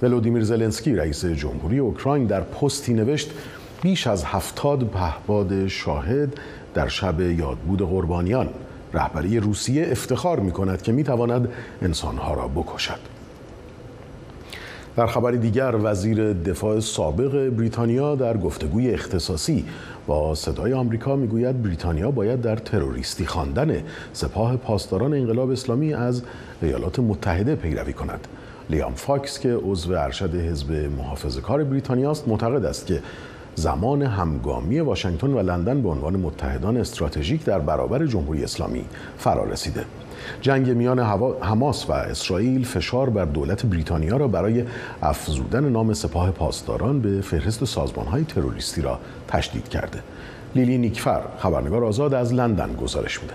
ولودیمیر 0.02 0.44
زلنسکی 0.44 0.94
رئیس 0.94 1.25
جمهوری 1.25 1.78
اوکراین 1.78 2.26
در 2.26 2.40
پستی 2.40 2.94
نوشت 2.94 3.30
بیش 3.82 4.06
از 4.06 4.25
هفتاد 4.25 4.84
پهپاد 4.84 5.66
شاهد 5.66 6.34
در 6.75 6.88
شب 6.88 7.20
یادبود 7.20 7.82
قربانیان 7.82 8.48
رهبری 8.95 9.40
روسیه 9.40 9.88
افتخار 9.90 10.40
می 10.40 10.50
کند 10.50 10.83
که 10.83 10.92
می 10.92 11.04
تواند 11.04 11.49
انسانها 11.83 12.35
را 12.35 12.49
بکشد. 12.49 12.99
در 14.97 15.07
خبر 15.07 15.30
دیگر 15.30 15.75
وزیر 15.83 16.33
دفاع 16.33 16.80
سابق 16.80 17.49
بریتانیا 17.49 18.14
در 18.14 18.37
گفتگوی 18.37 18.90
اختصاصی 18.90 19.64
با 20.07 20.35
صدای 20.35 20.73
آمریکا 20.73 21.16
می‌گوید 21.16 21.62
بریتانیا 21.62 22.11
باید 22.11 22.40
در 22.40 22.57
تروریستی 22.57 23.26
خواندن 23.26 23.83
سپاه 24.12 24.57
پاسداران 24.57 25.14
انقلاب 25.14 25.50
اسلامی 25.50 25.95
از 25.95 26.23
ایالات 26.62 26.99
متحده 26.99 27.54
پیروی 27.54 27.92
کند. 27.92 28.28
لیام 28.71 28.95
فاکس 28.95 29.38
که 29.38 29.54
عضو 29.64 29.92
ارشد 29.92 30.35
حزب 30.35 30.73
محافظه 30.73 31.40
کار 31.40 31.64
بریتانیا 31.64 32.11
است 32.11 32.28
معتقد 32.28 32.64
است 32.64 32.87
که 32.87 33.02
زمان 33.58 34.02
همگامی 34.02 34.80
واشنگتن 34.80 35.26
و 35.26 35.42
لندن 35.42 35.82
به 35.82 35.88
عنوان 35.88 36.16
متحدان 36.16 36.76
استراتژیک 36.76 37.44
در 37.44 37.58
برابر 37.58 38.06
جمهوری 38.06 38.44
اسلامی 38.44 38.84
فرا 39.18 39.44
رسیده. 39.44 39.84
جنگ 40.40 40.70
میان 40.70 40.98
حماس 41.40 41.90
و 41.90 41.92
اسرائیل 41.92 42.64
فشار 42.64 43.10
بر 43.10 43.24
دولت 43.24 43.66
بریتانیا 43.66 44.16
را 44.16 44.28
برای 44.28 44.64
افزودن 45.02 45.68
نام 45.68 45.92
سپاه 45.92 46.30
پاسداران 46.30 47.00
به 47.00 47.20
فهرست 47.20 47.64
سازمانهای 47.64 48.24
تروریستی 48.24 48.82
را 48.82 48.98
تشدید 49.28 49.68
کرده. 49.68 49.98
لیلی 50.54 50.78
نیکفر 50.78 51.20
خبرنگار 51.38 51.84
آزاد 51.84 52.14
از 52.14 52.34
لندن 52.34 52.76
گزارش 52.82 53.22
میده. 53.22 53.34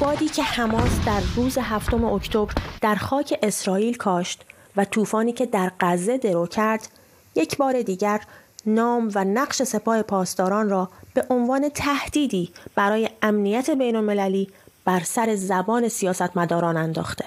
بادی 0.00 0.28
که 0.28 0.42
حماس 0.42 1.04
در 1.06 1.20
روز 1.36 1.58
هفتم 1.58 2.04
اکتبر 2.04 2.52
در 2.80 2.94
خاک 2.94 3.38
اسرائیل 3.42 3.96
کاشت 3.96 4.44
و 4.76 4.84
طوفانی 4.84 5.32
که 5.32 5.46
در 5.46 5.72
غزه 5.80 6.18
درو 6.18 6.46
کرد 6.46 6.88
یک 7.34 7.56
بار 7.56 7.82
دیگر 7.82 8.20
نام 8.66 9.10
و 9.14 9.24
نقش 9.24 9.62
سپاه 9.62 10.02
پاسداران 10.02 10.70
را 10.70 10.88
به 11.14 11.26
عنوان 11.30 11.68
تهدیدی 11.68 12.50
برای 12.74 13.10
امنیت 13.22 13.70
بین 13.70 13.96
المللی 13.96 14.48
بر 14.84 15.00
سر 15.00 15.34
زبان 15.34 15.88
سیاستمداران 15.88 16.76
انداخته. 16.76 17.24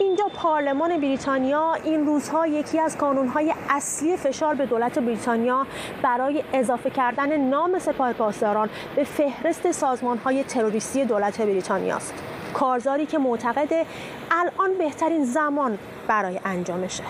اینجا 0.00 0.24
پارلمان 0.34 1.00
بریتانیا 1.00 1.74
این 1.74 2.06
روزها 2.06 2.46
یکی 2.46 2.80
از 2.80 2.96
کانونهای 2.96 3.54
اصلی 3.68 4.16
فشار 4.16 4.54
به 4.54 4.66
دولت 4.66 4.98
بریتانیا 4.98 5.66
برای 6.02 6.44
اضافه 6.52 6.90
کردن 6.90 7.40
نام 7.40 7.78
سپاه 7.78 8.12
پاسداران 8.12 8.70
به 8.96 9.04
فهرست 9.04 9.72
سازمانهای 9.72 10.44
تروریستی 10.44 11.04
دولت 11.04 11.40
بریتانیا 11.40 11.96
است. 11.96 12.14
کارزاری 12.54 13.06
که 13.06 13.18
معتقد 13.18 13.86
الان 14.30 14.78
بهترین 14.78 15.24
زمان 15.24 15.78
برای 16.08 16.40
انجامشه. 16.44 17.02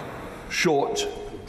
Short 0.50 1.06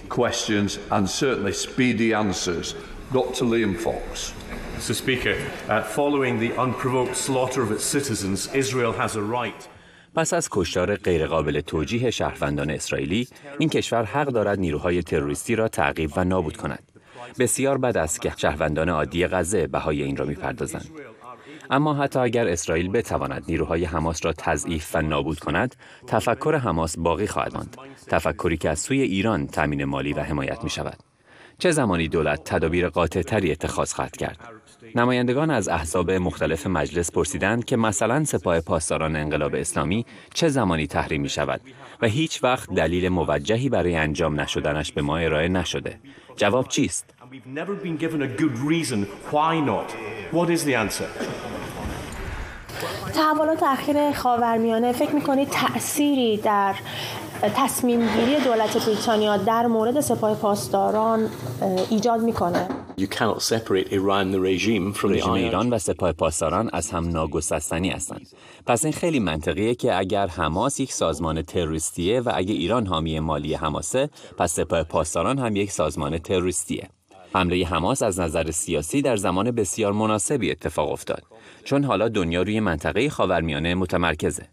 questions 0.10 0.80
and 0.92 1.10
certainly 1.10 1.54
speedy 1.54 2.14
answers. 2.14 2.76
Dr. 3.14 3.46
Liam 3.52 3.76
Fox. 3.86 4.34
Mr. 4.78 4.94
Speaker, 5.04 5.36
uh, 5.70 5.82
following 6.00 6.40
the 6.40 6.52
unprovoked 6.64 7.16
slaughter 7.16 7.62
of 7.66 7.72
its 7.72 7.86
citizens, 7.96 8.40
Israel 8.54 8.94
has 8.94 9.16
a 9.16 9.22
right 9.22 9.70
پس 10.16 10.34
از 10.34 10.50
کشتار 10.52 10.96
غیرقابل 10.96 11.62
توجیه 11.62 12.12
شهروندان 12.12 12.70
اسرائیلی 12.70 13.28
این 13.60 13.70
کشور 13.70 14.04
حق 14.04 14.28
دارد 14.28 14.60
نیروهای 14.60 15.04
تروریستی 15.04 15.56
را 15.56 15.68
تعقیب 15.68 16.12
و 16.16 16.24
نابود 16.24 16.58
کند 16.58 16.84
بسیار 17.40 17.78
بد 17.78 17.98
است 17.98 18.22
که 18.22 18.34
شهروندان 18.38 18.90
عادی 18.90 19.28
غزه 19.28 19.68
بهای 19.68 20.04
این 20.04 20.18
را 20.18 20.26
می‌پردازند 20.26 20.90
اما 21.70 21.94
حتی 21.94 22.20
اگر 22.20 22.48
اسرائیل 22.48 22.90
بتواند 22.90 23.44
نیروهای 23.48 23.86
حماس 23.86 24.26
را 24.26 24.34
تضعیف 24.34 24.96
و 24.96 25.02
نابود 25.02 25.40
کند 25.40 25.76
تفکر 26.08 26.56
حماس 26.56 26.98
باقی 26.98 27.28
خواهد 27.28 27.54
ماند 27.54 27.78
تفکری 28.08 28.58
که 28.58 28.70
از 28.70 28.80
سوی 28.80 29.02
ایران 29.02 29.48
تامین 29.48 29.86
مالی 29.86 30.14
و 30.14 30.20
حمایت 30.20 30.64
می 30.64 30.70
شود 30.70 30.98
چه 31.58 31.72
زمانی 31.72 32.08
دولت 32.08 32.44
تدابیر 32.44 32.90
قاطعتری 32.90 33.52
اتخاذ 33.52 33.94
خواهد 33.94 34.18
کرد 34.18 34.40
نمایندگان 34.96 35.52
از 35.52 35.68
احزاب 35.68 36.12
مختلف 36.12 36.68
مجلس 36.68 37.12
پرسیدند 37.12 37.66
که 37.66 37.78
مثلا 37.78 38.24
سپاه 38.24 38.62
پاسداران 38.62 39.16
انقلاب 39.16 39.56
اسلامی 39.56 40.06
چه 40.34 40.50
زمانی 40.50 40.88
تحریم 40.88 41.22
می 41.22 41.30
شود 41.30 41.62
و 42.02 42.08
هیچ 42.08 42.44
وقت 42.44 42.74
دلیل 42.74 43.10
موجهی 43.10 43.70
برای 43.70 43.96
انجام 43.96 44.40
نشدنش 44.40 44.92
به 44.92 45.02
ما 45.02 45.18
ارائه 45.18 45.48
نشده. 45.48 46.00
جواب 46.36 46.68
چیست؟ 46.68 47.15
تحولات 53.14 53.64
اخیر 53.64 54.12
خاورمیانه 54.12 54.92
فکر 54.92 55.16
می‌کنید 55.16 55.48
تأثیری 55.50 56.38
در 56.38 56.76
تصمیم 57.56 58.00
گیری 58.00 58.40
دولت 58.44 58.86
بریتانیا 58.86 59.38
در 59.38 59.66
مورد 59.66 60.02
سپاه 60.02 60.36
پاسداران 60.36 61.30
ایجاد 61.90 62.22
می‌کنه؟ 62.22 62.68
رژیم 65.10 65.32
ایران 65.32 65.70
و 65.70 65.80
سپاه 65.80 66.12
پاسداران 66.12 66.70
از 66.74 66.92
هم 66.92 67.08
ناگسستنی 67.10 67.90
هستند. 67.90 68.28
پس 68.66 68.86
این 68.86 68.94
خیلی 68.94 69.20
منطقیه 69.20 69.76
که 69.76 69.98
اگر 69.98 70.28
حماس 70.28 70.80
یک 70.80 70.94
سازمان 70.94 71.42
تروریستیه 71.42 72.22
و 72.22 72.32
اگر 72.36 72.54
ایران 72.54 72.88
حامی 72.88 73.20
مالی 73.20 73.54
حماسه 73.54 74.10
پس 74.38 74.54
سپاه 74.56 74.84
پاسداران 74.84 75.40
هم 75.40 75.56
یک 75.56 75.72
سازمان 75.72 76.18
تروریستیه. 76.18 76.90
حمله 77.36 77.66
حماس 77.66 78.04
از 78.04 78.20
نظر 78.20 78.52
سیاسی 78.52 79.02
در 79.02 79.16
زمان 79.16 79.52
بسیار 79.52 79.94
مناسبی 79.94 80.52
اتفاق 80.52 80.92
افتاد 80.92 81.24
چون 81.64 81.84
حالا 81.84 82.10
دنیا 82.10 82.42
روی 82.42 82.60
منطقه 82.60 83.10
خاورمیانه 83.10 83.76
متمرکزه. 83.76 84.44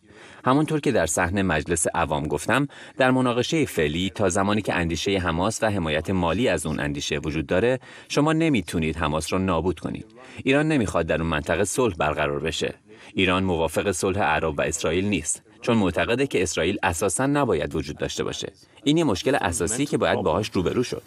همونطور 0.44 0.80
که 0.80 0.92
در 0.92 1.06
صحنه 1.06 1.42
مجلس 1.42 1.86
عوام 1.94 2.26
گفتم 2.26 2.68
در 2.98 3.10
مناقشه 3.10 3.64
فعلی 3.64 4.10
تا 4.14 4.28
زمانی 4.28 4.62
که 4.62 4.74
اندیشه 4.74 5.18
حماس 5.18 5.62
و 5.62 5.66
حمایت 5.66 6.10
مالی 6.10 6.48
از 6.48 6.66
اون 6.66 6.80
اندیشه 6.80 7.18
وجود 7.18 7.46
داره 7.46 7.80
شما 8.08 8.32
نمی‌تونید 8.32 8.96
حماس 8.96 9.32
رو 9.32 9.38
نابود 9.38 9.80
کنید. 9.80 10.06
ایران 10.44 10.68
نمی‌خواد 10.68 11.06
در 11.06 11.20
اون 11.20 11.30
منطقه 11.30 11.64
صلح 11.64 11.94
برقرار 11.94 12.40
بشه. 12.40 12.74
ایران 13.14 13.44
موافق 13.44 13.90
صلح 13.90 14.18
عرب 14.18 14.58
و 14.58 14.62
اسرائیل 14.62 15.04
نیست. 15.04 15.42
چون 15.62 15.76
معتقده 15.76 16.26
که 16.26 16.42
اسرائیل 16.42 16.78
اساسا 16.82 17.26
نباید 17.26 17.74
وجود 17.74 17.96
داشته 17.96 18.24
باشه. 18.24 18.52
این 18.84 18.96
یه 18.96 19.04
مشکل 19.04 19.34
اساسی 19.40 19.86
که 19.86 19.98
باید 19.98 20.18
باهاش 20.22 20.50
روبرو 20.52 20.82
شد. 20.82 21.02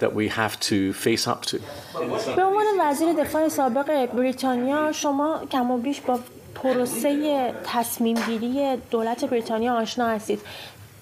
به 2.36 2.44
عنوان 2.44 2.66
وزیر 2.82 3.14
دفاع 3.14 3.48
سابق 3.50 4.06
بریتانیا 4.06 4.92
شما 4.92 5.42
کم 5.52 5.72
و 5.72 5.78
بیش 5.78 6.02
با 6.02 6.20
پروسه 6.56 7.54
تصمیم 7.66 8.18
گیری 8.28 8.78
دولت 8.92 9.26
بریتانیا 9.26 9.74
آشنا 9.74 10.08
هستید. 10.08 10.40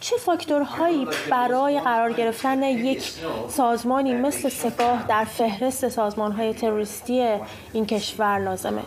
چه 0.03 0.17
فاکتورهایی 0.17 1.07
برای 1.29 1.79
قرار 1.79 2.13
گرفتن 2.13 2.63
یک 2.63 3.12
سازمانی 3.50 4.13
مثل 4.13 4.50
سپاه 4.50 5.05
در 5.07 5.24
فهرست 5.24 5.89
سازمانهای 5.89 6.53
تروریستی 6.53 7.38
این 7.74 7.86
کشور 7.86 8.39
لازمه؟ 8.39 8.81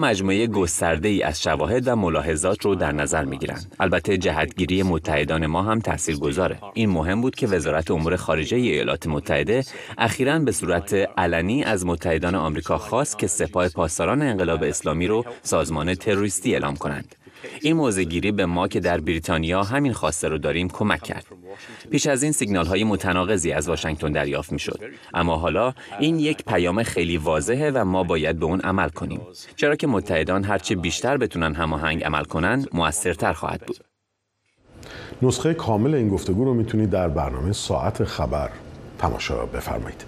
مجموعه 0.00 0.46
گسترده 0.46 1.08
ای 1.08 1.22
از 1.22 1.42
شواهد 1.42 1.88
و 1.88 1.96
ملاحظات 1.96 2.64
رو 2.64 2.74
در 2.74 2.92
نظر 2.92 3.24
می 3.24 3.38
گیرند. 3.38 3.74
البته 3.80 4.18
جهتگیری 4.18 4.82
متحدان 4.82 5.46
ما 5.46 5.62
هم 5.62 5.80
تأثیر 5.80 6.16
گذاره. 6.16 6.58
این 6.74 6.90
مهم 6.90 7.20
بود 7.20 7.34
که 7.34 7.46
وزارت 7.46 7.90
امور 7.90 8.16
خارجه 8.16 8.56
ایالات 8.56 9.06
متحده 9.06 9.64
اخیرا 9.98 10.38
به 10.38 10.52
صورت 10.52 10.94
علنی 10.94 11.64
از 11.64 11.86
متحدان 11.86 12.34
آمریکا 12.34 12.78
خواست 12.78 13.18
که 13.18 13.26
سپاه 13.26 13.68
پاسداران 13.68 14.22
انقلاب 14.22 14.62
اسلامی 14.62 15.06
رو 15.06 15.24
سازمان 15.42 15.94
تروریستی 15.94 16.52
اعلام 16.52 16.76
کنند. 16.76 17.21
این 17.60 17.76
موزگیری 17.76 18.32
به 18.32 18.46
ما 18.46 18.68
که 18.68 18.80
در 18.80 19.00
بریتانیا 19.00 19.62
همین 19.62 19.92
خواسته 19.92 20.28
رو 20.28 20.38
داریم 20.38 20.68
کمک 20.68 21.02
کرد. 21.02 21.26
پیش 21.90 22.06
از 22.06 22.22
این 22.22 22.32
سیگنال 22.32 22.66
های 22.66 22.84
متناقضی 22.84 23.52
از 23.52 23.68
واشنگتن 23.68 24.12
دریافت 24.12 24.52
می 24.52 24.58
شد. 24.58 24.80
اما 25.14 25.36
حالا 25.36 25.74
این 25.98 26.18
یک 26.18 26.44
پیام 26.44 26.82
خیلی 26.82 27.16
واضحه 27.16 27.70
و 27.70 27.84
ما 27.84 28.02
باید 28.04 28.38
به 28.38 28.46
اون 28.46 28.60
عمل 28.60 28.88
کنیم. 28.88 29.20
چرا 29.56 29.76
که 29.76 29.86
متحدان 29.86 30.44
هرچه 30.44 30.74
بیشتر 30.74 31.16
بتونن 31.16 31.54
هماهنگ 31.54 32.04
عمل 32.04 32.24
کنن 32.24 32.66
موثرتر 32.72 33.32
خواهد 33.32 33.60
بود. 33.60 33.76
نسخه 35.22 35.54
کامل 35.54 35.94
این 35.94 36.08
گفتگو 36.08 36.44
رو 36.44 36.54
می‌تونید 36.54 36.90
در 36.90 37.08
برنامه 37.08 37.52
ساعت 37.52 38.04
خبر 38.04 38.50
تماشا 38.98 39.46
بفرمایید. 39.46 40.04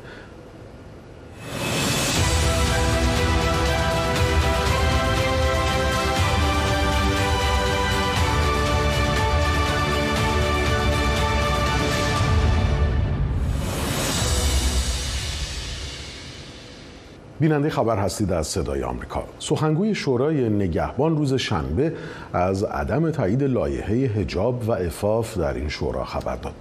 بیننده 17.40 17.70
خبر 17.70 17.98
هستید 17.98 18.32
از 18.32 18.46
صدای 18.46 18.82
آمریکا. 18.82 19.24
سخنگوی 19.38 19.94
شورای 19.94 20.48
نگهبان 20.48 21.16
روز 21.16 21.34
شنبه 21.34 21.92
از 22.32 22.62
عدم 22.62 23.10
تایید 23.10 23.42
لایحه 23.42 23.94
هجاب 23.94 24.68
و 24.68 24.72
افاف 24.72 25.38
در 25.38 25.54
این 25.54 25.68
شورا 25.68 26.04
خبر 26.04 26.36
داد. 26.36 26.54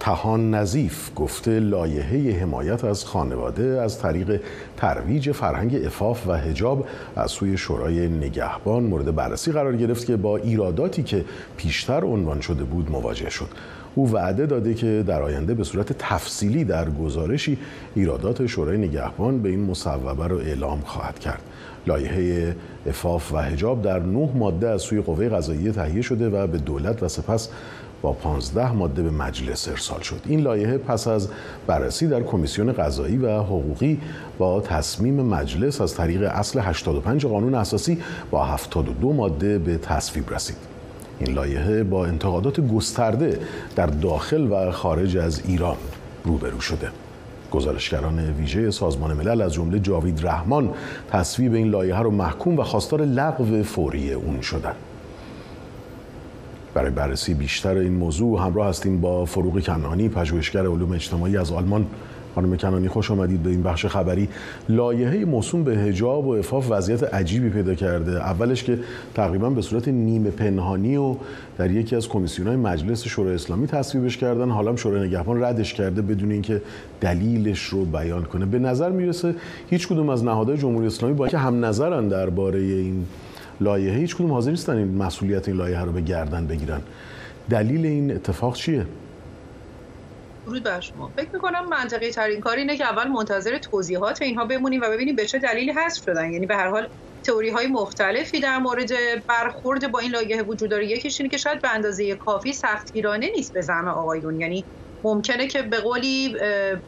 تهان 0.00 0.54
نظیف 0.54 1.10
گفته 1.16 1.60
لایحه 1.60 2.40
حمایت 2.40 2.84
از 2.84 3.04
خانواده 3.04 3.82
از 3.82 3.98
طریق 3.98 4.40
ترویج 4.76 5.32
فرهنگ 5.32 5.84
افاف 5.86 6.26
و 6.26 6.32
هجاب 6.32 6.86
از 7.16 7.30
سوی 7.30 7.58
شورای 7.58 8.08
نگهبان 8.08 8.82
مورد 8.82 9.14
بررسی 9.14 9.52
قرار 9.52 9.76
گرفت 9.76 10.06
که 10.06 10.16
با 10.16 10.36
ایراداتی 10.36 11.02
که 11.02 11.24
پیشتر 11.56 12.04
عنوان 12.04 12.40
شده 12.40 12.64
بود 12.64 12.90
مواجه 12.90 13.30
شد. 13.30 13.48
او 13.98 14.12
وعده 14.12 14.46
داده 14.46 14.74
که 14.74 15.04
در 15.06 15.22
آینده 15.22 15.54
به 15.54 15.64
صورت 15.64 15.92
تفصیلی 15.98 16.64
در 16.64 16.90
گزارشی 16.90 17.58
ایرادات 17.94 18.46
شورای 18.46 18.78
نگهبان 18.78 19.42
به 19.42 19.48
این 19.48 19.60
مصوبه 19.60 20.26
را 20.26 20.40
اعلام 20.40 20.80
خواهد 20.80 21.18
کرد. 21.18 21.42
لایحه 21.86 22.56
افاف 22.86 23.32
و 23.32 23.38
حجاب 23.38 23.82
در 23.82 23.98
نه 23.98 24.28
ماده 24.34 24.68
از 24.68 24.82
سوی 24.82 25.00
قوه 25.00 25.28
قضاییه 25.28 25.72
تهیه 25.72 26.02
شده 26.02 26.28
و 26.28 26.46
به 26.46 26.58
دولت 26.58 27.02
و 27.02 27.08
سپس 27.08 27.48
با 28.02 28.12
15 28.12 28.72
ماده 28.72 29.02
به 29.02 29.10
مجلس 29.10 29.68
ارسال 29.68 30.00
شد. 30.00 30.20
این 30.26 30.40
لایحه 30.40 30.78
پس 30.78 31.08
از 31.08 31.28
بررسی 31.66 32.06
در 32.06 32.22
کمیسیون 32.22 32.72
قضایی 32.72 33.16
و 33.16 33.38
حقوقی 33.38 34.00
با 34.38 34.60
تصمیم 34.60 35.14
مجلس 35.14 35.80
از 35.80 35.94
طریق 35.94 36.22
اصل 36.22 36.60
85 36.62 37.26
قانون 37.26 37.54
اساسی 37.54 37.98
با 38.30 38.44
72 38.44 39.12
ماده 39.12 39.58
به 39.58 39.78
تصویب 39.78 40.34
رسید. 40.34 40.75
این 41.18 41.34
لایحه 41.34 41.82
با 41.82 42.06
انتقادات 42.06 42.60
گسترده 42.60 43.38
در 43.76 43.86
داخل 43.86 44.52
و 44.52 44.70
خارج 44.70 45.16
از 45.16 45.42
ایران 45.46 45.76
روبرو 46.24 46.60
شده. 46.60 46.88
گزارشگران 47.50 48.18
ویژه 48.18 48.70
سازمان 48.70 49.12
ملل 49.12 49.42
از 49.42 49.54
جمله 49.54 49.78
جاوید 49.78 50.26
رحمان 50.26 50.70
تصویب 51.10 51.54
این 51.54 51.68
لایحه 51.68 51.98
رو 51.98 52.10
محکوم 52.10 52.58
و 52.58 52.62
خواستار 52.62 53.02
لغو 53.02 53.62
فوری 53.62 54.12
اون 54.12 54.40
شدند 54.40 54.76
برای 56.74 56.90
بررسی 56.90 57.34
بیشتر 57.34 57.76
این 57.76 57.92
موضوع 57.92 58.40
همراه 58.40 58.68
هستیم 58.68 59.00
با 59.00 59.24
فروغ 59.24 59.60
کنانی 59.60 60.08
پژوهشگر 60.08 60.60
علوم 60.60 60.92
اجتماعی 60.92 61.36
از 61.36 61.52
آلمان 61.52 61.86
خانم 62.36 62.56
کنانی 62.56 62.88
خوش 62.88 63.10
آمدید 63.10 63.42
به 63.42 63.50
این 63.50 63.62
بخش 63.62 63.86
خبری. 63.86 64.28
لایحه 64.68 65.24
موسوم 65.24 65.64
به 65.64 65.76
حجاب 65.76 66.26
و 66.26 66.30
افاف 66.30 66.66
وضعیت 66.70 67.14
عجیبی 67.14 67.48
پیدا 67.48 67.74
کرده. 67.74 68.12
اولش 68.12 68.64
که 68.64 68.78
تقریبا 69.14 69.50
به 69.50 69.62
صورت 69.62 69.88
نیمه 69.88 70.30
پنهانی 70.30 70.96
و 70.96 71.16
در 71.58 71.70
یکی 71.70 71.96
از 71.96 72.08
کمیسیون‌های 72.08 72.56
مجلس 72.56 73.04
شورای 73.04 73.34
اسلامی 73.34 73.66
تصویبش 73.66 74.16
کردن. 74.16 74.50
حالا 74.50 74.76
شورای 74.76 75.08
نگهبان 75.08 75.42
ردش 75.42 75.74
کرده 75.74 76.02
بدون 76.02 76.30
اینکه 76.30 76.62
دلیلش 77.00 77.64
رو 77.64 77.84
بیان 77.84 78.24
کنه. 78.24 78.46
به 78.46 78.58
نظر 78.58 78.90
می‌رسه 78.90 79.34
هیچ 79.70 79.88
کدوم 79.88 80.08
از 80.08 80.24
نهادهای 80.24 80.58
جمهوری 80.58 80.86
اسلامی 80.86 81.14
با 81.14 81.24
اینکه 81.24 81.38
هم 81.38 81.64
نظرن 81.64 82.08
درباره 82.08 82.58
این 82.58 83.04
لایحه 83.60 83.98
هیچ 83.98 84.16
کدوم 84.16 84.32
حاضر 84.32 84.50
نیستن 84.50 84.76
این 84.76 84.96
مسئولیت 84.96 85.48
این 85.48 85.56
لایحه 85.56 85.82
رو 85.82 85.92
به 85.92 86.00
گردن 86.00 86.46
بگیرن. 86.46 86.80
دلیل 87.50 87.86
این 87.86 88.10
اتفاق 88.10 88.54
چیه؟ 88.54 88.86
درود 90.46 90.62
بر 90.64 90.80
شما. 90.80 91.12
فکر 91.16 91.28
می‌کنم 91.32 91.68
منطقی 91.68 92.10
ترین 92.10 92.40
کار 92.40 92.56
اینه 92.56 92.76
که 92.76 92.84
اول 92.84 93.08
منتظر 93.08 93.58
توضیحات 93.58 94.22
اینها 94.22 94.44
بمونیم 94.44 94.80
و 94.82 94.90
ببینیم 94.90 95.16
به 95.16 95.26
چه 95.26 95.38
دلیلی 95.38 95.72
حذف 95.72 96.02
شدن. 96.04 96.32
یعنی 96.32 96.46
به 96.46 96.56
هر 96.56 96.68
حال 96.68 96.88
تئوری 97.26 97.50
های 97.50 97.66
مختلفی 97.66 98.40
در 98.40 98.58
مورد 98.58 98.90
برخورد 99.28 99.90
با 99.92 99.98
این 99.98 100.10
لایحه 100.10 100.42
وجود 100.42 100.70
داره. 100.70 100.86
یکیش 100.86 101.20
اینه 101.20 101.28
که 101.30 101.36
شاید 101.36 101.62
به 101.62 101.70
اندازه 101.74 102.16
کافی 102.16 102.52
سختگیرانه 102.52 103.30
نیست 103.36 103.52
به 103.52 103.60
زعم 103.60 103.88
آقایون 103.88 104.40
یعنی 104.40 104.66
ممکنه 105.04 105.46
که 105.46 105.62
به 105.62 105.80
قولی 105.80 106.34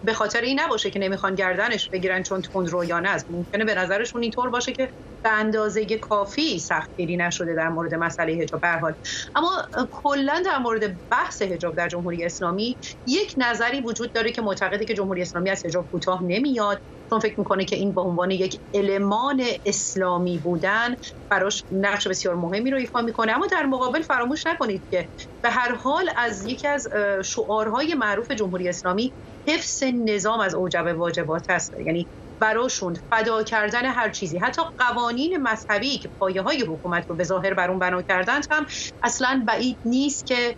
به 0.03 0.13
خاطر 0.15 0.41
این 0.41 0.61
نباشه 0.61 0.91
که 0.91 0.99
نمی‌خوان 0.99 1.35
گردنش 1.35 1.89
بگیرن 1.93 2.23
چون 2.23 2.43
تندرویانه 2.53 3.09
است 3.09 3.27
ممکنه 3.31 3.65
به 3.65 3.75
نظرشون 3.75 4.23
اینطور 4.23 4.51
باشه 4.51 4.73
که 4.73 4.91
به 5.25 5.31
اندازه 5.31 5.99
کافی 5.99 6.59
سختگیری 6.59 7.17
نشده 7.17 7.55
در 7.55 7.69
مورد 7.69 7.95
مسئله 7.95 8.39
حجاب 8.43 8.61
به 8.61 8.69
حال. 8.69 8.95
اما 9.35 9.51
کلا 9.91 10.43
در 10.47 10.59
مورد 10.59 11.01
بحث 11.11 11.43
حجاب 11.43 11.77
در 11.77 11.89
جمهوری 11.89 12.25
اسلامی 12.25 12.79
یک 13.07 13.35
نظری 13.37 13.81
وجود 13.81 14.13
داره 14.13 14.33
که 14.33 14.43
معتقده 14.43 14.85
که 14.85 14.95
جمهوری 14.95 15.23
اسلامی 15.23 15.51
از 15.51 15.67
حجاب 15.67 15.89
کوتاه 15.91 16.23
نمیاد 16.25 16.79
چون 17.11 17.19
فکر 17.21 17.35
می‌کنه 17.39 17.65
که 17.65 17.77
این 17.77 17.95
به 17.95 18.01
عنوان 18.01 18.31
یک 18.31 18.57
المان 18.75 19.43
اسلامی 19.65 20.39
بودن 20.39 20.95
براش 21.31 21.65
نقش 21.71 22.09
بسیار 22.09 22.35
مهمی 22.35 22.71
رو 22.71 22.79
ایفا 22.79 23.03
می‌کنه. 23.03 23.33
اما 23.33 23.47
در 23.47 23.67
مقابل 23.67 24.03
فراموش 24.03 24.47
نکنید 24.47 24.85
که 24.91 25.09
به 25.45 25.51
هر 25.51 25.75
حال 25.75 26.11
از 26.17 26.45
یکی 26.47 26.69
از 26.69 26.87
شعارهای 27.25 27.95
معروف 27.95 28.31
جمهوری 28.31 28.69
اسلامی 28.69 29.15
حفظ 29.49 29.83
نظام 30.05 30.41
از 30.41 30.55
اوجب 30.55 30.95
واجبات 30.99 31.45
است. 31.49 31.73
یعنی 31.87 32.09
براشون 32.41 32.95
فدا 33.11 33.43
کردن 33.43 33.85
هر 33.85 34.11
چیزی. 34.11 34.39
حتی 34.39 34.63
قوانین 34.79 35.37
مذهبی 35.43 35.99
که 35.99 36.11
پایه 36.21 36.43
های 36.43 36.63
حکومت 36.63 37.05
رو 37.09 37.17
به 37.17 37.25
ظاهر 37.25 37.55
بر 37.55 37.71
اون 37.71 37.79
بنا 37.79 38.03
کردند 38.03 38.45
هم 38.51 38.67
اصلا 39.03 39.45
بعید 39.49 39.79
نیست 39.85 40.27
که 40.27 40.57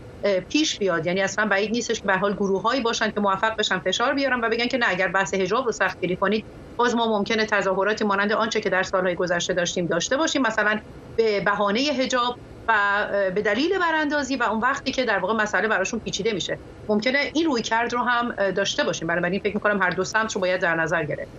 پیش 0.51 0.79
بیاد. 0.79 1.07
یعنی 1.07 1.21
اصلا 1.21 1.47
بعید 1.47 1.71
نیستش 1.71 2.01
که 2.01 2.09
به 2.09 2.19
حال 2.19 2.35
گروههایی 2.35 2.81
باشن 2.81 3.07
که 3.07 3.21
موفق 3.21 3.57
بشن 3.59 3.79
فشار 3.79 4.15
بیارن 4.15 4.41
و 4.41 4.49
بگن 4.49 4.67
که 4.67 4.79
نه 4.79 4.87
اگر 4.89 5.09
بحث 5.09 5.35
حجاب 5.35 5.67
رو 5.67 5.73
سختگیری 5.73 6.17
کنید 6.17 6.45
باز 6.79 6.95
ما 6.95 7.19
ممکنه 7.19 7.47
تظاهراتی 7.47 8.05
مانند 8.05 8.33
آنچه 8.33 8.61
که 8.61 8.71
در 8.71 8.83
سالهای 8.83 9.15
گذشته 9.15 9.55
داشتیم 9.55 9.87
داشته 9.87 10.17
باشیم. 10.17 10.43
مثلا 10.43 10.81
به 11.19 11.41
بهانه 11.41 11.81
حجاب 11.99 12.37
و 12.69 13.07
به 13.35 13.43
دلیل 13.43 13.79
براندازی 13.79 14.37
و 14.37 14.43
اون 14.43 14.61
وقتی 14.61 14.93
که 14.93 15.05
در 15.05 15.19
واقع 15.19 15.35
مسئله 15.35 15.69
براشون 15.69 16.01
پیچیده 16.01 16.33
میشه. 16.33 16.59
ممکنه 16.89 17.19
این 17.35 17.47
روی 17.47 17.63
کرد 17.63 17.93
رو 17.93 17.99
هم 17.99 18.51
داشته 18.51 18.85
باشیم. 18.85 19.09
بنابراین 19.09 19.41
فکر 19.41 19.55
می‌کنم 19.55 19.83
هر 19.83 19.91
دو 19.91 20.05
سمت 20.05 20.33
رو 20.33 20.41
باید 20.41 20.61
در 20.61 20.75
نظر 20.75 21.05
گرفت. 21.05 21.31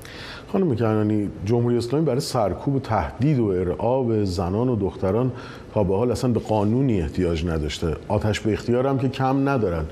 خانم 0.52 0.76
کنانی 0.76 1.32
جمهوری 1.46 1.78
اسلامی 1.78 2.06
برای 2.06 2.20
سرکوب 2.20 2.82
تهدید 2.82 3.40
و 3.40 3.46
ارعاب 3.46 4.24
زنان 4.24 4.70
و 4.70 4.76
دختران 4.76 5.32
تا 5.74 5.84
به 5.84 5.98
حال 5.98 6.12
اصلا 6.12 6.32
به 6.32 6.40
قانونی 6.40 7.02
احتیاج 7.02 7.46
نداشته. 7.46 7.96
آتش 8.08 8.40
به 8.40 8.54
اختیار 8.54 8.88
هم 8.88 9.00
که 9.00 9.10
کم 9.10 9.50
ندارن. 9.50 9.86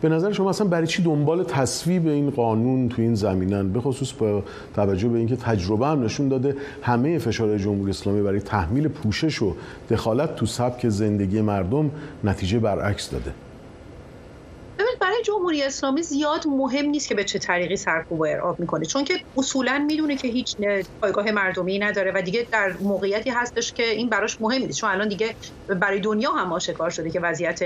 به 0.00 0.08
نظر 0.08 0.32
شما 0.32 0.50
اصلا 0.50 0.66
برای 0.66 0.86
چی 0.86 1.02
دنبال 1.02 1.44
تصویب 1.44 2.06
این 2.06 2.30
قانون 2.30 2.88
تو 2.88 3.02
این 3.02 3.14
زمینن؟ 3.14 3.68
به 3.68 3.80
خصوص 3.80 4.12
با 4.12 4.42
توجه 4.74 5.08
به 5.08 5.18
اینکه 5.18 5.36
تجربه 5.36 5.86
هم 5.86 6.04
نشون 6.04 6.28
داده 6.28 6.56
همه 6.82 7.18
فشار 7.18 7.58
جمهوری 7.58 7.90
اسلامی 7.90 8.22
برای 8.22 8.40
تحمیل 8.40 8.88
پوشش 8.88 9.42
و 9.42 9.54
دخالت 9.90 10.36
تو 10.36 10.46
سبک 10.46 10.88
زندگی 10.88 11.40
مردم 11.40 11.90
نتیجه 12.24 12.58
برعکس 12.58 13.10
داده. 13.10 13.32
برای 15.00 15.22
جمهوری 15.26 15.62
اسلامی 15.62 16.02
زیاد 16.02 16.40
مهم 16.46 16.86
نیست 16.86 17.08
که 17.08 17.14
به 17.14 17.24
چه 17.24 17.38
طریقی 17.38 17.76
سرکوب 17.76 18.22
ارعاب 18.22 18.56
می‌کنه 18.60 18.86
چون 18.86 19.04
که 19.04 19.14
اصولا 19.36 19.78
می‌دونه 19.78 20.16
که 20.16 20.28
هیچ 20.28 20.54
پایگاه 21.02 21.30
مردمی 21.30 21.78
نداره 21.78 22.12
و 22.14 22.22
دیگه 22.22 22.48
در 22.52 22.76
موقعیتی 22.80 23.30
هستش 23.30 23.72
که 23.72 23.82
این 23.90 24.08
براش 24.08 24.36
مهم 24.40 24.62
نیست. 24.62 24.78
چون 24.80 24.90
الان 24.90 25.08
دیگه 25.08 25.34
برای 25.80 26.00
دنیا 26.00 26.30
هم 26.32 26.52
آشکار 26.52 26.90
شده 26.90 27.10
که 27.10 27.20
وضعیت 27.20 27.58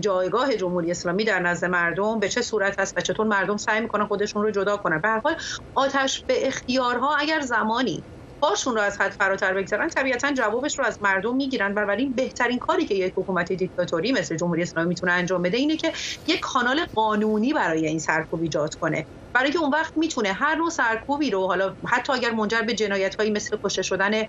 جایگاه 0.00 0.56
جمهوری 0.56 0.90
اسلامی 0.90 1.24
در 1.24 1.40
نزد 1.40 1.64
مردم 1.66 2.18
به 2.20 2.28
چه 2.28 2.42
صورت 2.42 2.80
هست 2.80 2.92
و 2.96 3.00
چطور 3.00 3.26
مردم 3.26 3.56
سعی 3.56 3.80
می‌کنن 3.80 4.06
خودشون 4.06 4.42
رو 4.42 4.50
جدا 4.50 4.76
کنن. 4.76 5.00
به 5.00 5.08
هر 5.08 5.20
حال 5.24 5.36
آتش 5.76 6.24
به 6.28 6.46
اختیارها 6.46 7.16
اگر 7.16 7.40
زمانی 7.40 8.04
هاشون 8.42 8.74
رو 8.74 8.80
از 8.80 8.96
حد 9.00 9.10
فراتر 9.18 9.54
بگذارن 9.54 9.88
طبیعتا 9.88 10.32
جوابش 10.32 10.78
رو 10.78 10.84
از 10.84 10.96
مردم 11.00 11.36
می‌گیرن 11.36 11.74
ولی 11.74 12.10
بهترین 12.14 12.58
کاری 12.58 12.86
که 12.86 12.94
یک 12.94 13.12
حکومت 13.16 13.52
دیکتاتوری 13.52 14.12
مثل 14.12 14.36
جمهوری 14.36 14.62
اسلامی 14.62 14.88
می‌تونه 14.88 15.12
انجام 15.12 15.42
بده 15.42 15.56
اینه 15.56 15.76
که 15.76 15.92
یک 16.26 16.40
کانال 16.42 16.86
قانونی 16.94 17.52
برای 17.52 17.86
این 17.86 17.98
سرکوب 17.98 18.42
ایجاد 18.42 18.74
کنه. 18.74 19.06
برای 19.34 19.52
که 19.52 19.58
اون 19.58 19.70
وقت 19.74 19.92
می‌تونه 19.96 20.32
هر 20.32 20.54
نوع 20.54 20.70
سرکوبی 20.70 21.30
رو 21.30 21.46
حالا 21.46 21.74
حتی 21.88 22.12
اگر 22.12 22.30
منجر 22.30 22.62
به 22.62 22.74
جنایت 22.74 23.14
هایی 23.18 23.30
مثل 23.30 23.56
کشته 23.64 23.82
شدن 23.82 24.22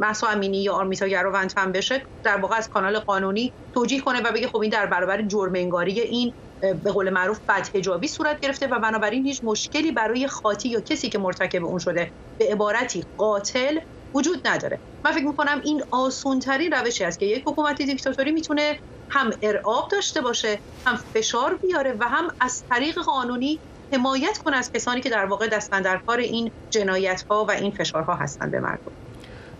مسا 0.00 0.26
امینی 0.28 0.62
یا 0.62 0.72
آرمیتا 0.74 1.06
گروند 1.08 1.52
هم 1.56 1.72
بشه 1.72 2.02
در 2.24 2.36
واقع 2.40 2.56
از 2.56 2.68
کانال 2.68 2.98
قانونی 2.98 3.54
توجیه 3.74 4.00
کنه 4.00 4.20
و 4.20 4.32
بگه 4.32 4.48
خب 4.48 4.58
این 4.58 4.70
در 4.70 4.86
برابر 4.86 5.22
جرم 5.22 5.52
انگاری 5.56 6.00
این 6.00 6.32
به 6.60 6.92
قول 6.92 7.10
معروف 7.10 7.40
بدهجابی 7.48 8.08
صورت 8.08 8.40
گرفته 8.40 8.66
و 8.66 8.78
بنابراین 8.78 9.26
هیچ 9.26 9.40
مشکلی 9.44 9.92
برای 9.92 10.26
خاطی 10.26 10.68
یا 10.68 10.80
کسی 10.80 11.08
که 11.08 11.18
مرتکب 11.18 11.64
اون 11.64 11.78
شده 11.78 12.10
به 12.38 12.44
عبارتی 12.52 13.04
قاتل 13.18 13.78
وجود 14.14 14.48
نداره. 14.48 14.78
من 15.04 15.12
فکر 15.12 15.24
می‌کنم 15.24 15.60
این 15.64 15.82
آسونترین 15.90 16.72
روشی 16.72 17.04
است 17.04 17.18
که 17.18 17.26
یک 17.26 17.42
حکومت 17.46 17.82
دیکتاتوری 17.82 18.32
می‌تونه 18.32 18.78
هم 19.08 19.30
ارعاب 19.42 19.88
داشته 19.88 20.20
باشه 20.20 20.58
هم 20.86 20.96
فشار 20.96 21.54
بیاره 21.54 21.96
و 22.00 22.04
هم 22.08 22.28
از 22.40 22.62
طریق 22.70 22.98
قانونی 22.98 23.58
حمایت 23.92 24.38
کنه 24.38 24.56
از 24.56 24.72
کسانی 24.72 25.00
که 25.00 25.10
در 25.10 25.24
واقع 25.24 25.48
دستن 25.48 25.82
در 25.82 25.96
کار 26.06 26.18
این 26.18 26.50
جنایت 26.70 27.24
ها 27.30 27.44
و 27.44 27.50
این 27.50 27.70
فشارها 27.70 28.14
هستند 28.14 28.50
به 28.50 28.60
مردم. 28.60 28.92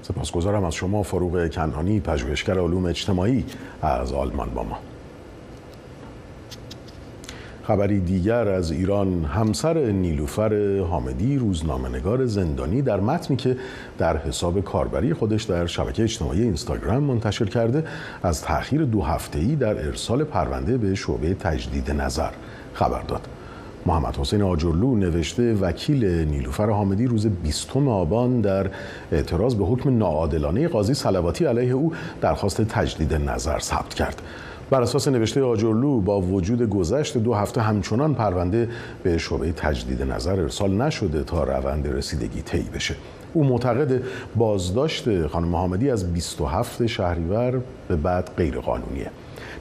سپاسگزارم 0.02 0.64
از 0.64 0.74
شما 0.74 1.02
فروغ 1.02 1.50
کنانی 1.50 2.00
پژوهشگر 2.00 2.58
علوم 2.58 2.86
اجتماعی 2.86 3.44
از 3.82 4.12
آلمان 4.12 4.50
با 4.50 4.62
ما. 4.62 4.78
خبری 7.70 8.00
دیگر 8.00 8.48
از 8.48 8.70
ایران 8.70 9.24
همسر 9.24 9.78
نیلوفر 9.78 10.78
حامدی 10.78 11.38
روزنامه‌نگار 11.38 12.26
زندانی 12.26 12.82
در 12.82 13.00
متنی 13.00 13.36
که 13.36 13.56
در 13.98 14.16
حساب 14.16 14.60
کاربری 14.60 15.14
خودش 15.14 15.42
در 15.42 15.66
شبکه 15.66 16.02
اجتماعی 16.02 16.42
اینستاگرام 16.42 17.02
منتشر 17.02 17.44
کرده 17.44 17.84
از 18.22 18.42
تأخیر 18.42 18.84
دو 18.84 19.02
هفته‌ای 19.02 19.56
در 19.56 19.86
ارسال 19.86 20.24
پرونده 20.24 20.78
به 20.78 20.94
شعبه 20.94 21.34
تجدید 21.34 21.90
نظر 21.90 22.30
خبر 22.74 23.02
داد. 23.02 23.28
محمد 23.86 24.16
حسین 24.16 24.42
آجرلو 24.42 24.96
نوشته 24.96 25.54
وکیل 25.54 26.04
نیلوفر 26.04 26.70
حامدی 26.70 27.06
روز 27.06 27.26
20 27.26 27.76
آبان 27.76 28.40
در 28.40 28.66
اعتراض 29.12 29.54
به 29.54 29.64
حکم 29.64 29.98
ناعادلانه 29.98 30.68
قاضی 30.68 30.94
صلواتی 30.94 31.44
علیه 31.44 31.72
او 31.72 31.92
درخواست 32.20 32.62
تجدید 32.62 33.14
نظر 33.14 33.58
ثبت 33.58 33.94
کرد. 33.94 34.22
بر 34.70 34.82
اساس 34.82 35.08
نوشته 35.08 35.42
آجرلو 35.42 36.00
با 36.00 36.20
وجود 36.20 36.62
گذشت 36.62 37.18
دو 37.18 37.34
هفته 37.34 37.60
همچنان 37.60 38.14
پرونده 38.14 38.68
به 39.02 39.18
شعبه 39.18 39.52
تجدید 39.52 40.02
نظر 40.02 40.40
ارسال 40.40 40.70
نشده 40.70 41.24
تا 41.24 41.44
روند 41.44 41.88
رسیدگی 41.88 42.42
طی 42.42 42.62
بشه. 42.74 42.94
او 43.32 43.44
معتقد 43.44 44.02
بازداشت 44.36 45.26
خانم 45.26 45.48
محمدی 45.48 45.90
از 45.90 46.12
27 46.12 46.86
شهریور 46.86 47.60
به 47.88 47.96
بعد 47.96 48.30
غیرقانونیه. 48.36 49.10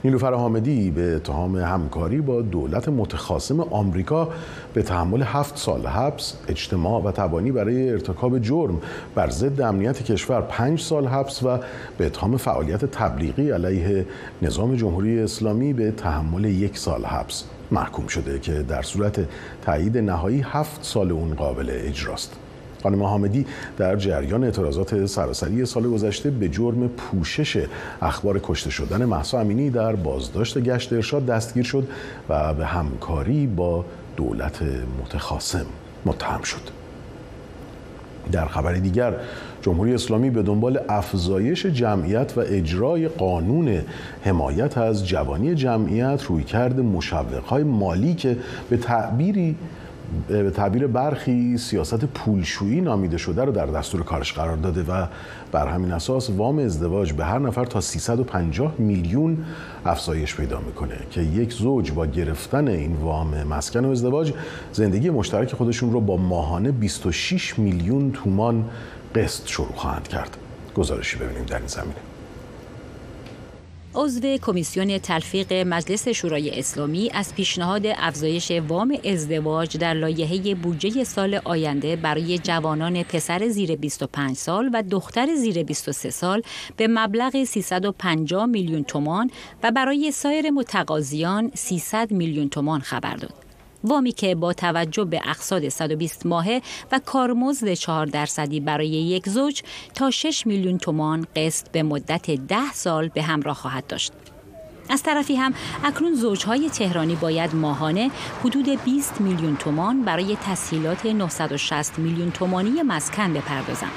نیلوفر 0.04 0.34
حامدی 0.34 0.92
به 0.92 1.16
اتهام 1.16 1.56
همکاری 1.56 2.22
با 2.22 2.42
دولت 2.42 2.90
متخاصم 2.90 3.60
آمریکا 3.60 4.30
به 4.74 4.84
تحمل 4.84 5.22
هفت 5.22 5.58
سال 5.58 5.88
حبس 5.88 6.34
اجتماع 6.48 7.04
و 7.04 7.12
تبانی 7.12 7.52
برای 7.52 7.90
ارتکاب 7.90 8.40
جرم 8.40 8.82
بر 9.16 9.30
ضد 9.30 9.62
امنیت 9.62 10.04
کشور 10.04 10.42
پنج 10.42 10.80
سال 10.80 11.08
حبس 11.08 11.44
و 11.44 11.58
به 11.98 12.06
اتهام 12.06 12.38
فعالیت 12.38 12.86
تبلیغی 12.86 13.52
علیه 13.52 14.06
نظام 14.42 14.76
جمهوری 14.76 15.20
اسلامی 15.20 15.74
به 15.74 15.92
تحمل 15.92 16.46
یک 16.46 16.78
سال 16.78 17.06
حبس 17.06 17.44
محکوم 17.72 18.08
شده 18.08 18.40
که 18.40 18.54
در 18.54 18.82
صورت 18.82 19.28
تایید 19.62 19.98
نهایی 19.98 20.46
هفت 20.46 20.84
سال 20.84 21.12
اون 21.12 21.36
قابل 21.36 21.70
اجراست. 21.74 22.49
خانم 22.84 23.04
حامدی 23.04 23.46
در 23.78 23.96
جریان 23.96 24.44
اعتراضات 24.44 25.06
سراسری 25.06 25.66
سال 25.66 25.84
گذشته 25.84 26.30
به 26.30 26.50
جرم 26.50 26.88
پوشش 26.88 27.66
اخبار 28.02 28.40
کشته 28.44 28.70
شدن 28.70 29.06
محسا 29.06 29.40
امینی 29.40 29.70
در 29.70 29.96
بازداشت 29.96 30.58
گشت 30.58 30.94
ارشاد 30.94 31.26
دستگیر 31.26 31.64
شد 31.64 31.88
و 32.30 32.54
به 32.54 32.66
همکاری 32.66 33.48
با 33.48 33.86
دولت 34.18 34.62
متخاصم 35.04 35.66
متهم 36.06 36.42
شد. 36.42 36.80
در 38.32 38.46
خبر 38.46 38.74
دیگر 38.74 39.14
جمهوری 39.62 39.94
اسلامی 39.94 40.30
به 40.30 40.44
دنبال 40.44 40.80
افزایش 40.90 41.66
جمعیت 41.66 42.34
و 42.38 42.40
اجرای 42.40 43.08
قانون 43.08 43.82
حمایت 44.24 44.78
از 44.78 45.08
جوانی 45.08 45.56
جمعیت 45.56 46.24
روی 46.24 46.44
کرد 46.44 46.80
مشوقهای 46.80 47.64
مالی 47.64 48.14
که 48.14 48.38
به 48.70 48.78
تعبیری 48.78 49.56
به 50.28 50.52
تعبیر 50.52 50.88
برخی 50.88 51.58
سیاست 51.58 52.06
پولشویی 52.06 52.82
نامیده 52.82 53.18
شده 53.18 53.44
رو 53.44 53.52
در 53.52 53.66
دستور 53.66 54.04
کارش 54.04 54.34
قرار 54.34 54.58
داده 54.58 54.84
و 54.84 55.06
بر 55.52 55.68
همین 55.68 55.92
اساس 55.92 56.30
وام 56.30 56.60
ازدواج 56.60 57.14
به 57.14 57.26
هر 57.26 57.40
نفر 57.40 57.66
تا 57.66 57.82
350 57.82 58.74
میلیون 58.78 59.46
افزایش 59.86 60.36
پیدا 60.36 60.60
می‌کنه 60.60 60.96
که 61.12 61.22
یک 61.22 61.54
زوج 61.54 61.92
با 61.92 62.06
گرفتن 62.06 62.68
این 62.68 62.96
وام 62.96 63.44
مسکن 63.44 63.86
و 63.86 63.92
ازدواج 63.92 64.34
زندگی 64.74 65.10
مشترک 65.10 65.54
خودشون 65.54 65.92
رو 65.92 66.02
با 66.02 66.18
ماهانه 66.18 66.72
26 66.72 67.60
میلیون 67.60 68.12
تومان 68.12 68.66
قسط 69.16 69.48
شروع 69.48 69.76
خواهند 69.76 70.08
کرد. 70.08 70.38
گزارشی 70.76 71.18
ببینیم 71.18 71.46
در 71.46 71.58
این 71.58 71.68
زمینه. 71.68 72.09
عضو 73.96 74.38
کمیسیون 74.38 74.98
تلفیق 74.98 75.54
مجلس 75.54 76.08
شورای 76.08 76.60
اسلامی 76.60 77.10
از 77.14 77.36
پیشنهاد 77.36 77.82
افزایش 77.86 78.52
وام 78.52 78.98
ازدواج 79.06 79.78
در 79.78 79.94
لایحه 79.94 80.56
بودجه 80.56 81.04
سال 81.04 81.40
آینده 81.44 81.96
برای 81.96 82.38
جوانان 82.38 83.04
پسر 83.04 83.48
زیر 83.48 83.76
25 83.76 84.36
سال 84.36 84.70
و 84.74 84.84
دختر 84.84 85.36
زیر 85.36 85.64
23 85.64 86.10
سال 86.10 86.42
به 86.78 86.88
مبلغ 86.88 87.44
350 87.44 88.46
میلیون 88.46 88.84
تومان 88.84 89.32
و 89.64 89.72
برای 89.72 90.12
سایر 90.12 90.50
متقاضیان 90.50 91.52
300 91.56 92.12
میلیون 92.12 92.50
تومان 92.50 92.80
خبر 92.80 93.16
داد. 93.16 93.49
وامی 93.84 94.12
که 94.12 94.36
با 94.36 94.54
توجه 94.54 95.06
به 95.06 95.22
اقصاد 95.26 95.70
120 95.70 96.26
ماهه 96.26 96.62
و 96.92 97.00
کارمزد 97.06 97.74
4 97.74 98.06
درصدی 98.06 98.60
برای 98.60 98.88
یک 98.88 99.30
زوج 99.30 99.62
تا 99.94 100.12
6 100.12 100.48
میلیون 100.48 100.78
تومان 100.78 101.28
قسط 101.36 101.72
به 101.72 101.84
مدت 101.84 102.32
10 102.32 102.74
سال 102.74 103.08
به 103.08 103.22
همراه 103.22 103.56
خواهد 103.56 103.88
داشت. 103.88 104.12
از 104.90 105.04
طرفی 105.04 105.36
هم 105.36 105.54
اکنون 105.84 106.16
زوجهای 106.16 106.70
تهرانی 106.70 107.16
باید 107.16 107.56
ماهانه 107.56 108.12
حدود 108.44 108.84
20 108.84 109.22
میلیون 109.22 109.56
تومان 109.58 110.02
برای 110.02 110.38
تسهیلات 110.46 111.06
960 111.06 112.00
میلیون 112.00 112.32
تومانی 112.32 112.82
مسکن 112.82 113.34
بپردازند. 113.34 113.92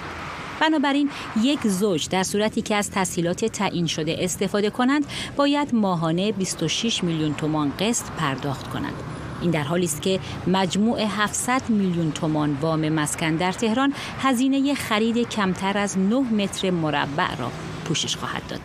بنابراین 0.61 1.11
یک 1.43 1.67
زوج 1.67 2.09
در 2.09 2.23
صورتی 2.23 2.63
که 2.63 2.75
از 2.75 2.91
تسهیلات 2.91 3.45
تعیین 3.45 3.87
شده 3.87 4.17
استفاده 4.21 4.71
کنند 4.71 5.07
باید 5.37 5.75
ماهانه 5.75 6.33
26 6.33 7.05
میلیون 7.05 7.35
تومان 7.35 7.73
قسط 7.79 8.11
پرداخت 8.11 8.69
کنند. 8.69 9.22
این 9.43 9.51
در 9.51 9.63
حالی 9.63 9.85
است 9.85 10.03
که 10.03 10.21
مجموع 10.47 11.01
700 11.01 11.63
میلیون 11.69 12.13
تومان 12.13 12.59
وام 12.61 12.89
مسکن 12.89 13.37
در 13.37 13.53
تهران 13.53 13.95
هزینه 14.21 14.75
خرید 14.75 15.29
کمتر 15.29 15.79
از 15.79 15.99
9 15.99 16.17
متر 16.17 16.71
مربع 16.71 17.37
را 17.37 17.51
پوشش 17.85 18.17
خواهد 18.17 18.43
داد. 18.49 18.61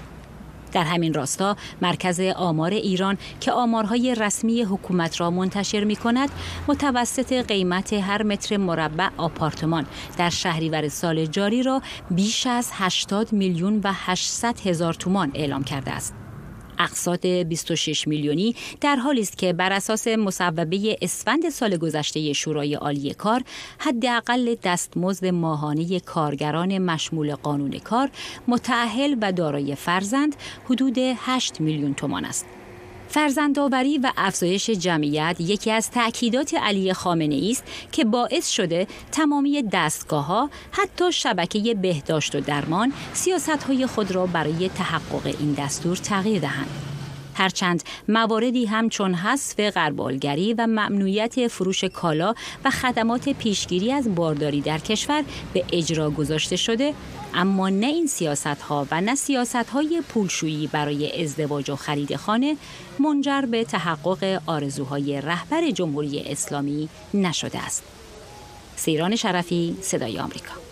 در 0.72 0.84
همین 0.84 1.14
راستا 1.14 1.56
مرکز 1.82 2.20
آمار 2.20 2.72
ایران 2.72 3.18
که 3.42 3.52
آمارهای 3.52 4.16
رسمی 4.16 4.64
حکومت 4.64 5.22
را 5.22 5.32
منتشر 5.32 5.84
می 5.84 5.96
کند 5.96 6.30
متوسط 6.68 7.34
قیمت 7.34 7.94
هر 7.94 8.24
متر 8.24 8.58
مربع 8.58 9.10
آپارتمان 9.18 9.86
در 10.18 10.30
شهریور 10.30 10.88
سال 10.88 11.26
جاری 11.26 11.64
را 11.64 11.82
بیش 12.12 12.48
از 12.48 12.70
80 12.74 13.34
میلیون 13.34 13.82
و 13.84 13.92
800 13.96 14.60
هزار 14.60 14.94
تومان 14.94 15.32
اعلام 15.36 15.64
کرده 15.64 15.92
است. 15.92 16.27
اقساط 16.80 17.26
26 17.26 18.08
میلیونی 18.08 18.56
در 18.82 18.96
حالی 18.96 19.22
است 19.22 19.38
که 19.38 19.54
بر 19.54 19.74
اساس 19.74 20.08
مصوبه 20.08 20.98
اسفند 21.02 21.50
سال 21.50 21.78
گذشته 21.78 22.34
شورای 22.34 22.74
عالی 22.74 23.14
کار 23.14 23.44
حداقل 23.78 24.56
دستمزد 24.64 25.26
ماهانه 25.26 26.00
کارگران 26.00 26.78
مشمول 26.78 27.36
قانون 27.36 27.80
کار 27.80 28.10
متأهل 28.48 29.16
و 29.22 29.32
دارای 29.32 29.76
فرزند 29.76 30.36
حدود 30.66 30.98
8 30.98 31.62
میلیون 31.62 31.94
تومان 31.94 32.26
است. 32.26 32.57
فرزندآوری 33.10 33.98
و 33.98 34.12
افزایش 34.18 34.70
جمعیت 34.70 35.36
یکی 35.40 35.72
از 35.72 35.92
تأکیدات 35.92 36.54
علی 36.54 36.94
خامنه 36.94 37.48
است 37.52 37.64
که 37.92 38.06
باعث 38.06 38.50
شده 38.50 38.88
تمامی 39.12 39.64
دستگاه 39.64 40.26
ها 40.26 40.50
حتی 40.72 41.12
شبکه 41.12 41.74
بهداشت 41.74 42.36
و 42.36 42.40
درمان 42.40 42.94
سیاست 43.14 43.64
های 43.64 43.88
خود 43.88 44.12
را 44.12 44.26
برای 44.26 44.70
تحقق 44.70 45.26
این 45.40 45.54
دستور 45.54 45.98
تغییر 45.98 46.42
دهند. 46.42 46.97
هرچند 47.38 47.84
مواردی 48.08 48.66
همچون 48.66 49.14
حذف 49.14 49.60
غربالگری 49.60 50.54
و 50.54 50.68
ممنوعیت 50.68 51.48
فروش 51.48 51.84
کالا 51.84 52.34
و 52.66 52.70
خدمات 52.70 53.30
پیشگیری 53.30 53.92
از 53.92 54.16
بارداری 54.16 54.62
در 54.62 54.78
کشور 54.78 55.24
به 55.54 55.64
اجرا 55.72 56.10
گذاشته 56.10 56.56
شده 56.56 56.94
اما 57.34 57.70
نه 57.70 57.88
این 57.88 58.08
سیاست 58.08 58.48
ها 58.48 58.88
و 58.92 59.02
نه 59.02 59.16
سیاست 59.16 59.56
های 59.56 60.02
پولشویی 60.10 60.68
برای 60.68 61.24
ازدواج 61.24 61.70
و 61.70 61.76
خرید 61.76 62.16
خانه 62.16 62.58
منجر 63.00 63.42
به 63.42 63.64
تحقق 63.64 64.42
آرزوهای 64.46 65.22
رهبر 65.22 65.72
جمهوری 65.72 66.20
اسلامی 66.20 66.90
نشده 67.14 67.60
است. 67.60 67.84
سیران 68.76 69.16
شرفی 69.16 69.78
صدای 69.82 70.20
آمریکا 70.20 70.67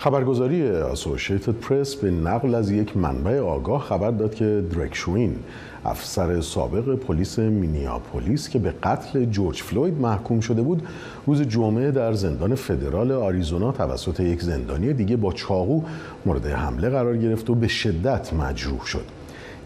خبرگزاری 0.00 0.62
اسوسییتد 0.68 1.52
پرس 1.52 1.94
به 1.94 2.10
نقل 2.10 2.54
از 2.54 2.70
یک 2.70 2.96
منبع 2.96 3.38
آگاه 3.40 3.80
خبر 3.80 4.10
داد 4.10 4.34
که 4.34 4.64
درک 4.72 4.94
شوین 4.94 5.36
افسر 5.84 6.40
سابق 6.40 6.94
پلیس 6.94 7.38
مینیاپولیس 7.38 8.48
که 8.48 8.58
به 8.58 8.74
قتل 8.82 9.24
جورج 9.24 9.62
فلوید 9.62 10.00
محکوم 10.00 10.40
شده 10.40 10.62
بود 10.62 10.82
روز 11.26 11.42
جمعه 11.42 11.90
در 11.90 12.12
زندان 12.12 12.54
فدرال 12.54 13.12
آریزونا 13.12 13.72
توسط 13.72 14.20
یک 14.20 14.42
زندانی 14.42 14.92
دیگه 14.92 15.16
با 15.16 15.32
چاقو 15.32 15.82
مورد 16.26 16.46
حمله 16.46 16.90
قرار 16.90 17.16
گرفت 17.16 17.50
و 17.50 17.54
به 17.54 17.68
شدت 17.68 18.32
مجروح 18.32 18.84
شد. 18.84 19.04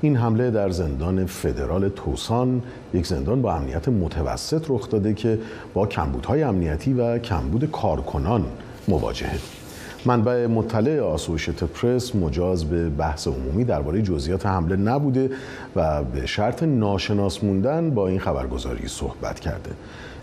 این 0.00 0.16
حمله 0.16 0.50
در 0.50 0.70
زندان 0.70 1.26
فدرال 1.26 1.88
توسان 1.88 2.62
یک 2.94 3.06
زندان 3.06 3.42
با 3.42 3.54
امنیت 3.54 3.88
متوسط 3.88 4.64
رخ 4.68 4.90
داده 4.90 5.14
که 5.14 5.38
با 5.74 5.86
کمبودهای 5.86 6.42
امنیتی 6.42 6.92
و 6.92 7.18
کمبود 7.18 7.70
کارکنان 7.70 8.44
مواجهه. 8.88 9.63
منبع 10.06 10.46
مطلع 10.46 11.00
آسوشیت 11.00 11.64
پرس 11.64 12.14
مجاز 12.14 12.64
به 12.64 12.88
بحث 12.88 13.28
عمومی 13.28 13.64
درباره 13.64 14.02
جزئیات 14.02 14.46
حمله 14.46 14.76
نبوده 14.76 15.30
و 15.76 16.04
به 16.04 16.26
شرط 16.26 16.62
ناشناس 16.62 17.44
موندن 17.44 17.90
با 17.90 18.08
این 18.08 18.18
خبرگزاری 18.18 18.88
صحبت 18.88 19.40
کرده. 19.40 19.70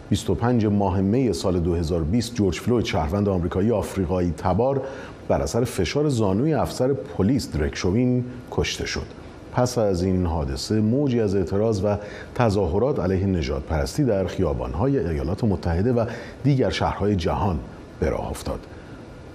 25 0.09 0.65
ماه 0.65 1.01
می 1.01 1.33
سال 1.33 1.59
2020 1.59 2.35
جورج 2.35 2.59
فلوید 2.59 2.85
شهروند 2.85 3.29
آمریکایی 3.29 3.71
آفریقایی 3.71 4.33
تبار 4.37 4.81
بر 5.27 5.41
اثر 5.41 5.63
فشار 5.63 6.09
زانوی 6.09 6.53
افسر 6.53 6.93
پلیس 6.93 7.51
درکشوین 7.51 8.25
کشته 8.51 8.85
شد. 8.85 9.05
پس 9.53 9.77
از 9.77 10.03
این 10.03 10.25
حادثه 10.25 10.79
موجی 10.79 11.19
از 11.19 11.35
اعتراض 11.35 11.81
و 11.85 11.97
تظاهرات 12.35 12.99
علیه 12.99 13.25
نجات 13.25 13.63
پرستی 13.63 14.03
در 14.03 14.27
خیابانهای 14.27 15.07
ایالات 15.07 15.43
متحده 15.43 15.93
و 15.93 16.05
دیگر 16.43 16.69
شهرهای 16.69 17.15
جهان 17.15 17.59
به 17.99 18.09
راه 18.09 18.29
افتاد. 18.29 18.59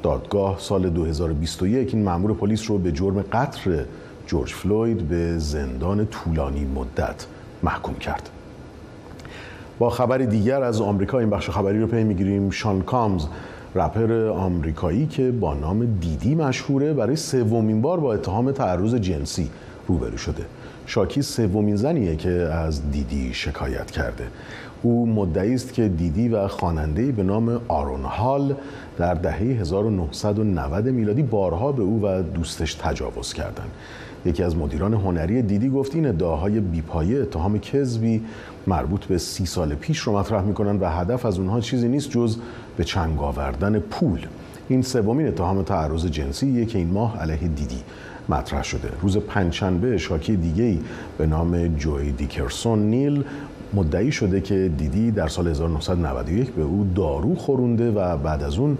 دادگاه 0.02 0.56
سال 0.58 0.90
2021 0.90 1.94
این 1.94 2.04
مأمور 2.04 2.34
پلیس 2.34 2.70
رو 2.70 2.78
به 2.78 2.92
جرم 2.92 3.24
قتل 3.32 3.82
جورج 4.26 4.52
فلوید 4.52 5.08
به 5.08 5.38
زندان 5.38 6.06
طولانی 6.06 6.64
مدت 6.64 7.26
محکوم 7.62 7.94
کرد. 7.94 8.30
با 9.78 9.90
خبر 9.90 10.18
دیگر 10.18 10.62
از 10.62 10.80
آمریکا 10.80 11.18
این 11.18 11.30
بخش 11.30 11.50
خبری 11.50 11.80
رو 11.80 11.86
پی 11.86 12.04
می‌گیریم. 12.04 12.50
شان 12.50 12.82
کامز 12.82 13.26
رپر 13.74 14.28
آمریکایی 14.28 15.06
که 15.06 15.30
با 15.30 15.54
نام 15.54 15.98
دیدی 16.00 16.34
مشهوره 16.34 16.92
برای 16.92 17.16
سومین 17.16 17.82
بار 17.82 18.00
با 18.00 18.14
اتهام 18.14 18.52
تعرض 18.52 18.94
جنسی 18.94 19.50
روبرو 19.88 20.16
شده. 20.16 20.44
شاکی 20.86 21.22
سومین 21.22 21.76
زنیه 21.76 22.16
که 22.16 22.30
از 22.30 22.90
دیدی 22.90 23.34
شکایت 23.34 23.90
کرده. 23.90 24.26
او 24.82 25.06
مدعی 25.06 25.54
است 25.54 25.72
که 25.72 25.88
دیدی 25.88 26.28
و 26.28 26.48
خواننده‌ای 26.48 27.12
به 27.12 27.22
نام 27.22 27.60
آرون 27.68 28.02
هال 28.02 28.54
در 28.98 29.14
دهه 29.14 29.36
1990 29.36 30.88
میلادی 30.88 31.22
بارها 31.22 31.72
به 31.72 31.82
او 31.82 32.02
و 32.02 32.22
دوستش 32.22 32.74
تجاوز 32.74 33.32
کردند. 33.32 33.70
یکی 34.26 34.42
از 34.42 34.56
مدیران 34.56 34.94
هنری 34.94 35.42
دیدی 35.42 35.68
گفت 35.68 35.94
این 35.94 36.06
ادعاهای 36.06 36.60
بیپایه 36.60 37.20
اتهام 37.20 37.58
کذبی 37.58 38.22
مربوط 38.66 39.04
به 39.04 39.18
سی 39.18 39.46
سال 39.46 39.74
پیش 39.74 39.98
رو 39.98 40.18
مطرح 40.18 40.42
می‌کنند 40.42 40.82
و 40.82 40.88
هدف 40.88 41.26
از 41.26 41.38
اونها 41.38 41.60
چیزی 41.60 41.88
نیست 41.88 42.10
جز 42.10 42.36
به 42.76 42.84
چنگ 42.84 43.22
آوردن 43.22 43.78
پول 43.78 44.26
این 44.68 44.82
سومین 44.82 45.28
اتهام 45.28 45.62
تعرض 45.62 46.06
جنسی 46.06 46.66
که 46.66 46.78
این 46.78 46.90
ماه 46.90 47.20
علیه 47.20 47.36
دیدی 47.36 47.78
مطرح 48.28 48.62
شده 48.64 48.88
روز 49.02 49.16
پنجشنبه 49.16 49.98
شاکی 49.98 50.36
دیگه‌ای 50.36 50.78
به 51.18 51.26
نام 51.26 51.68
جوی 51.68 52.12
دیکرسون 52.12 52.78
نیل 52.78 53.24
مدعی 53.74 54.12
شده 54.12 54.40
که 54.40 54.70
دیدی 54.78 55.10
در 55.10 55.28
سال 55.28 55.48
1991 55.48 56.50
به 56.50 56.62
او 56.62 56.92
دارو 56.94 57.34
خورونده 57.34 57.90
و 57.90 58.16
بعد 58.16 58.42
از 58.42 58.58
اون 58.58 58.78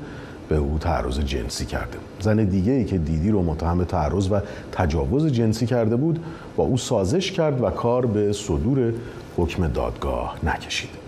به 0.49 0.57
او 0.57 0.79
تعرض 0.79 1.21
جنسی 1.21 1.67
کرده. 1.67 1.99
زن 2.21 2.45
دیگه 2.45 2.73
ای 2.73 2.85
که 2.85 2.99
دیدی 2.99 3.31
رو 3.31 3.43
متهم 3.43 3.85
تعرض 3.85 4.33
و 4.33 4.41
تجاوز 4.73 5.27
جنسی 5.27 5.67
کرده 5.67 5.97
بود 5.97 6.25
با 6.57 6.65
او 6.65 6.77
سازش 6.77 7.33
کرد 7.33 7.63
و 7.63 7.71
کار 7.71 8.07
به 8.07 8.33
صدور 8.33 8.93
حکم 9.37 9.69
دادگاه 9.69 10.37
نکشید. 10.43 11.06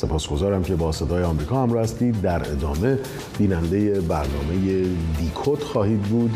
سپاسگزارم 0.00 0.62
که 0.62 0.76
با 0.76 0.92
صدای 0.92 1.22
آمریکا 1.22 1.62
همراه 1.62 1.82
هستید. 1.82 2.20
در 2.20 2.50
ادامه 2.50 2.98
بیننده 3.38 4.00
برنامه 4.00 4.84
دیکوت 5.18 5.62
خواهید 5.62 6.02
بود 6.02 6.30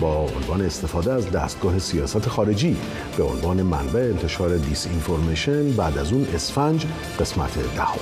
با 0.00 0.16
عنوان 0.16 0.62
استفاده 0.62 1.12
از 1.12 1.30
دستگاه 1.30 1.78
سیاست 1.78 2.28
خارجی. 2.28 2.76
به 3.16 3.24
عنوان 3.24 3.62
منبع 3.62 4.00
انتشار 4.00 4.56
دیس 4.56 4.86
اینفورمیشن 4.86 5.72
بعد 5.72 5.98
از 5.98 6.12
اون 6.12 6.26
اسفنج 6.34 6.86
قسمت 7.20 7.74
دهم. 7.76 7.98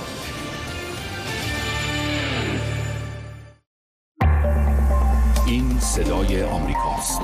این 5.47 5.79
صدای 5.79 6.43
آمریکاست. 6.43 7.21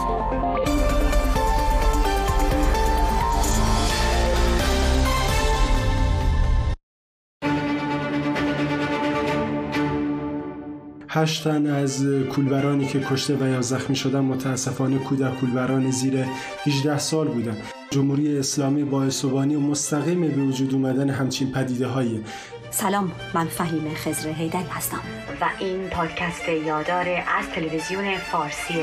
هشت 11.15 11.43
تن 11.43 11.67
از 11.67 12.05
کولبرانی 12.05 12.85
که 12.85 12.99
کشته 12.99 13.35
و 13.35 13.47
یا 13.47 13.61
زخمی 13.61 13.95
شدن 13.95 14.19
متاسفانه 14.19 14.97
کودک 14.97 15.39
کولبران 15.39 15.91
زیر 15.91 16.25
18 16.65 16.97
سال 16.97 17.27
بودند. 17.27 17.57
جمهوری 17.89 18.37
اسلامی 18.37 18.83
با 18.83 18.99
و 18.99 19.39
مستقیم 19.39 20.21
به 20.21 20.41
وجود 20.41 20.73
اومدن 20.73 21.09
همچین 21.09 21.51
پدیده 21.51 21.87
هایی 21.87 22.23
سلام 22.71 23.11
من 23.33 23.45
فهیم 23.45 23.93
خزر 23.93 24.29
هیدری 24.29 24.67
هستم. 24.69 24.99
و 25.41 25.49
این 25.59 25.89
پادکست 25.89 26.49
یادار 26.49 27.09
از 27.09 27.49
تلویزیون 27.55 28.17
فارسی 28.17 28.73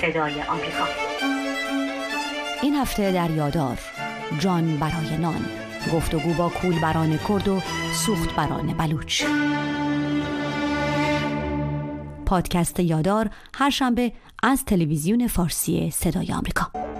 صدای 0.00 0.42
آمریکا. 0.42 0.84
این 2.62 2.74
هفته 2.74 3.12
در 3.12 3.30
یادار 3.30 3.78
جان 4.38 4.76
برای 4.76 5.16
نان 5.20 5.44
گفتگو 5.92 6.34
با 6.34 6.48
کول 6.48 6.80
بران 6.80 7.18
کرد 7.28 7.48
و 7.48 7.60
سوخت 7.92 8.36
بران 8.36 8.66
بلوچ. 8.66 9.24
پادکست 12.24 12.80
یادار 12.80 13.30
هر 13.54 13.70
شنبه 13.70 14.12
از 14.42 14.64
تلویزیون 14.64 15.26
فارسی 15.26 15.90
صدای 15.90 16.32
آمریکا. 16.32 16.94